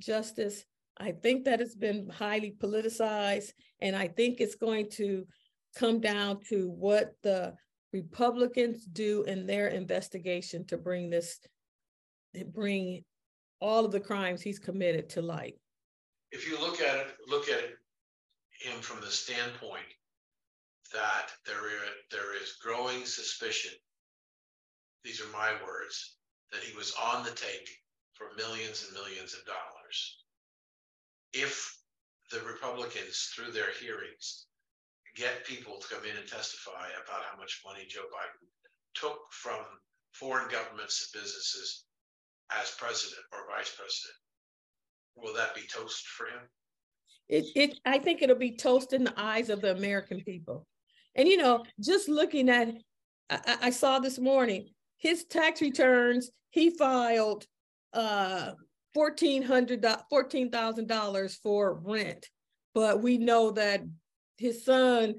Justice. 0.00 0.64
I 0.98 1.12
think 1.12 1.44
that 1.44 1.60
it's 1.60 1.74
been 1.74 2.08
highly 2.08 2.54
politicized, 2.58 3.52
and 3.80 3.94
I 3.94 4.08
think 4.08 4.40
it's 4.40 4.54
going 4.54 4.90
to 4.92 5.26
come 5.76 6.00
down 6.00 6.40
to 6.48 6.70
what 6.70 7.14
the 7.22 7.54
Republicans 7.92 8.84
do 8.84 9.22
in 9.24 9.46
their 9.46 9.68
investigation 9.68 10.66
to 10.66 10.76
bring 10.76 11.10
this 11.10 11.38
bring 12.52 13.02
all 13.60 13.86
of 13.86 13.92
the 13.92 14.00
crimes 14.00 14.42
he's 14.42 14.58
committed 14.58 15.08
to 15.08 15.22
light. 15.22 15.54
If 16.32 16.46
you 16.46 16.60
look 16.60 16.80
at 16.80 16.96
it, 16.96 17.06
look 17.26 17.48
at 17.48 17.60
him 18.60 18.80
from 18.80 19.00
the 19.00 19.10
standpoint 19.10 19.86
that 20.96 21.28
there 21.44 21.68
is, 21.68 21.92
there 22.10 22.32
is 22.42 22.56
growing 22.62 23.04
suspicion, 23.04 23.72
these 25.04 25.20
are 25.20 25.28
my 25.28 25.52
words, 25.62 26.16
that 26.52 26.62
he 26.62 26.74
was 26.74 26.94
on 26.96 27.22
the 27.22 27.36
take 27.36 27.68
for 28.14 28.32
millions 28.36 28.84
and 28.84 28.96
millions 28.96 29.34
of 29.34 29.44
dollars. 29.44 30.24
If 31.34 31.76
the 32.32 32.40
Republicans, 32.40 33.30
through 33.34 33.52
their 33.52 33.72
hearings, 33.78 34.46
get 35.14 35.44
people 35.44 35.76
to 35.78 35.94
come 35.94 36.04
in 36.04 36.16
and 36.16 36.26
testify 36.26 36.88
about 37.04 37.24
how 37.30 37.36
much 37.38 37.60
money 37.64 37.84
Joe 37.88 38.08
Biden 38.08 38.48
took 38.94 39.18
from 39.30 39.60
foreign 40.12 40.48
governments 40.48 41.10
and 41.12 41.22
businesses 41.22 41.84
as 42.58 42.74
president 42.78 43.20
or 43.32 43.46
vice 43.54 43.74
president, 43.76 44.16
will 45.14 45.34
that 45.34 45.54
be 45.54 45.62
toast 45.68 46.06
for 46.06 46.26
him? 46.26 46.40
It, 47.28 47.44
it, 47.54 47.80
I 47.84 47.98
think 47.98 48.22
it'll 48.22 48.36
be 48.36 48.56
toast 48.56 48.92
in 48.92 49.04
the 49.04 49.14
eyes 49.16 49.50
of 49.50 49.60
the 49.60 49.76
American 49.76 50.22
people. 50.22 50.66
And 51.16 51.26
you 51.26 51.38
know, 51.38 51.64
just 51.80 52.08
looking 52.08 52.48
at, 52.48 52.74
I, 53.28 53.56
I 53.62 53.70
saw 53.70 53.98
this 53.98 54.18
morning 54.18 54.68
his 54.98 55.24
tax 55.24 55.60
returns. 55.60 56.30
He 56.50 56.70
filed 56.70 57.46
uh, 57.92 58.52
fourteen 58.94 59.42
hundred 59.42 59.84
fourteen 60.08 60.50
thousand 60.50 60.86
dollars 60.88 61.34
for 61.42 61.74
rent, 61.74 62.28
but 62.74 63.02
we 63.02 63.18
know 63.18 63.50
that 63.52 63.82
his 64.38 64.64
son 64.64 65.16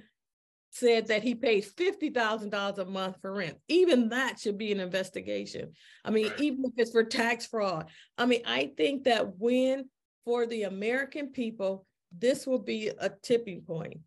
said 0.70 1.08
that 1.08 1.24
he 1.24 1.34
pays 1.34 1.74
$50,000 1.74 2.78
a 2.78 2.86
month 2.86 3.18
for 3.22 3.34
rent. 3.34 3.58
Even 3.68 4.10
that 4.10 4.40
should 4.40 4.58
be 4.58 4.72
an 4.72 4.80
investigation. 4.80 5.72
I 6.06 6.12
mean, 6.12 6.32
even 6.38 6.64
if 6.66 6.74
it's 6.78 6.92
for 6.92 7.04
tax 7.04 7.48
fraud. 7.48 7.90
I 8.18 8.28
mean, 8.28 8.42
I 8.46 8.72
think 8.78 9.06
that 9.06 9.38
when 9.38 9.90
for 10.24 10.46
the 10.46 10.64
American 10.64 11.32
people, 11.32 11.88
this 12.16 12.46
will 12.46 12.60
be 12.60 12.90
a 12.90 13.10
tipping 13.24 13.62
point. 13.62 14.02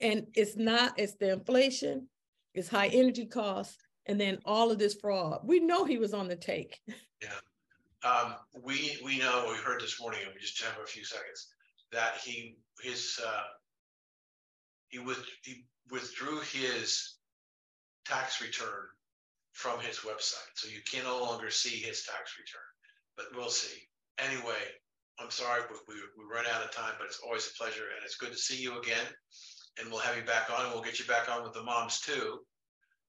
And 0.00 0.26
it's 0.34 0.56
not, 0.56 0.98
it's 0.98 1.14
the 1.14 1.32
inflation, 1.32 2.08
it's 2.54 2.68
high 2.68 2.88
energy 2.88 3.26
costs, 3.26 3.78
and 4.06 4.20
then 4.20 4.38
all 4.44 4.70
of 4.70 4.78
this 4.78 4.94
fraud. 4.94 5.40
We 5.44 5.60
know 5.60 5.84
he 5.84 5.98
was 5.98 6.12
on 6.14 6.28
the 6.28 6.36
take. 6.36 6.78
Yeah. 7.22 8.08
Um, 8.08 8.34
we 8.62 8.98
we 9.02 9.18
know 9.18 9.46
we 9.48 9.56
heard 9.56 9.80
this 9.80 9.98
morning, 9.98 10.20
and 10.24 10.32
we 10.34 10.40
just 10.40 10.62
have 10.62 10.76
a 10.82 10.86
few 10.86 11.04
seconds 11.04 11.48
that 11.90 12.18
he 12.22 12.58
his 12.82 13.18
uh, 13.26 13.44
he 14.88 14.98
was 14.98 15.16
he 15.42 15.64
withdrew 15.90 16.40
his 16.40 17.14
tax 18.04 18.42
return 18.42 18.88
from 19.52 19.80
his 19.80 19.98
website. 19.98 20.52
So 20.54 20.68
you 20.68 20.80
can 20.90 21.04
no 21.04 21.22
longer 21.22 21.50
see 21.50 21.76
his 21.76 22.04
tax 22.04 22.34
return, 22.38 22.68
but 23.16 23.26
we'll 23.34 23.48
see. 23.48 23.88
Anyway, 24.18 24.62
I'm 25.18 25.30
sorry, 25.30 25.62
we, 25.88 25.94
we 25.94 26.24
run 26.30 26.44
out 26.52 26.64
of 26.64 26.72
time, 26.72 26.94
but 26.98 27.06
it's 27.06 27.20
always 27.24 27.46
a 27.46 27.56
pleasure 27.56 27.84
and 27.94 28.04
it's 28.04 28.16
good 28.16 28.32
to 28.32 28.38
see 28.38 28.60
you 28.60 28.80
again. 28.80 29.06
And 29.80 29.90
we'll 29.90 30.00
have 30.00 30.16
you 30.16 30.22
back 30.22 30.50
on 30.56 30.64
and 30.64 30.72
we'll 30.72 30.82
get 30.82 30.98
you 30.98 31.04
back 31.06 31.28
on 31.28 31.42
with 31.42 31.52
the 31.52 31.62
moms 31.62 32.00
too. 32.00 32.38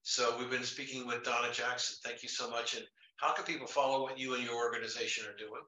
So 0.02 0.36
we've 0.38 0.50
been 0.50 0.64
speaking 0.64 1.06
with 1.06 1.24
Donna 1.24 1.52
Jackson. 1.52 1.96
Thank 2.04 2.22
you 2.22 2.28
so 2.28 2.50
much. 2.50 2.74
And 2.74 2.84
how 3.18 3.32
can 3.34 3.44
people 3.44 3.66
follow 3.66 4.02
what 4.02 4.18
you 4.18 4.34
and 4.34 4.44
your 4.44 4.56
organization 4.56 5.26
are 5.26 5.36
doing? 5.36 5.62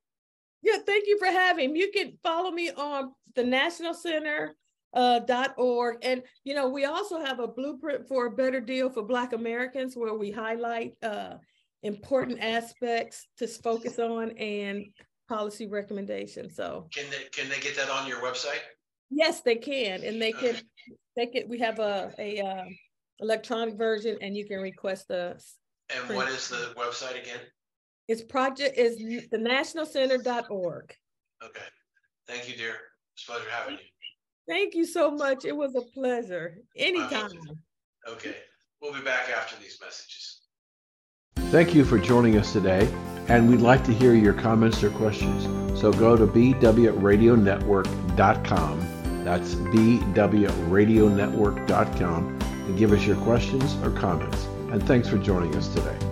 Yeah, 0.62 0.78
thank 0.84 1.06
you 1.06 1.18
for 1.18 1.26
having. 1.26 1.76
You 1.76 1.90
can 1.92 2.18
follow 2.22 2.50
me 2.50 2.70
on 2.70 3.12
the 3.36 3.44
National 3.44 3.94
Center 3.94 4.56
uh, 4.92 5.20
dot 5.20 5.54
org. 5.56 5.98
And, 6.02 6.22
you 6.44 6.54
know, 6.54 6.68
we 6.68 6.84
also 6.84 7.20
have 7.24 7.38
a 7.38 7.46
blueprint 7.46 8.08
for 8.08 8.26
a 8.26 8.30
better 8.30 8.60
deal 8.60 8.90
for 8.90 9.02
Black 9.02 9.32
Americans 9.32 9.96
where 9.96 10.14
we 10.14 10.30
highlight 10.30 10.94
uh, 11.02 11.34
important 11.84 12.40
aspects 12.40 13.28
to 13.38 13.46
focus 13.46 13.98
on 14.00 14.32
and 14.32 14.86
policy 15.28 15.68
recommendations. 15.68 16.56
So 16.56 16.88
can 16.92 17.04
they, 17.10 17.28
can 17.30 17.48
they 17.48 17.60
get 17.60 17.76
that 17.76 17.90
on 17.90 18.08
your 18.08 18.18
website? 18.18 18.62
Yes, 19.10 19.40
they 19.40 19.56
can. 19.56 20.04
And 20.04 20.20
they 20.20 20.32
can, 20.32 20.50
okay. 20.50 20.62
they 21.16 21.26
can, 21.26 21.48
we 21.48 21.58
have 21.58 21.78
a, 21.78 22.12
a 22.18 22.40
uh, 22.40 22.64
electronic 23.20 23.76
version 23.76 24.18
and 24.20 24.36
you 24.36 24.46
can 24.46 24.60
request 24.60 25.08
the. 25.08 25.40
And 25.90 26.04
print. 26.04 26.16
what 26.16 26.28
is 26.28 26.48
the 26.48 26.74
website 26.76 27.20
again? 27.20 27.40
It's 28.08 28.22
project 28.22 28.78
is 28.78 28.98
the 29.30 29.38
nationalcenter.org. 29.38 30.94
Okay. 31.42 31.64
Thank 32.26 32.48
you, 32.48 32.56
dear. 32.56 32.74
It's 33.14 33.24
a 33.24 33.32
pleasure 33.32 33.50
having 33.50 33.74
you. 33.74 33.80
Thank 34.48 34.74
you 34.74 34.86
so 34.86 35.10
much. 35.10 35.44
It 35.44 35.56
was 35.56 35.74
a 35.74 35.82
pleasure. 35.82 36.58
Anytime. 36.76 37.32
Okay. 38.08 38.36
We'll 38.80 38.94
be 38.94 39.00
back 39.00 39.28
after 39.30 39.56
these 39.60 39.78
messages. 39.80 40.42
Thank 41.50 41.74
you 41.74 41.84
for 41.84 41.98
joining 41.98 42.38
us 42.38 42.52
today, 42.52 42.88
and 43.28 43.48
we'd 43.48 43.60
like 43.60 43.82
to 43.84 43.92
hear 43.92 44.14
your 44.14 44.34
comments 44.34 44.84
or 44.84 44.90
questions. 44.90 45.44
So 45.80 45.92
go 45.92 46.16
to 46.16 46.26
bwradionetwork.com 46.26 48.97
That's 49.28 49.54
bwradionetwork.com 49.56 52.38
and 52.40 52.78
give 52.78 52.92
us 52.92 53.04
your 53.04 53.16
questions 53.16 53.74
or 53.82 53.90
comments. 53.90 54.46
And 54.72 54.82
thanks 54.86 55.06
for 55.06 55.18
joining 55.18 55.54
us 55.54 55.68
today. 55.68 56.07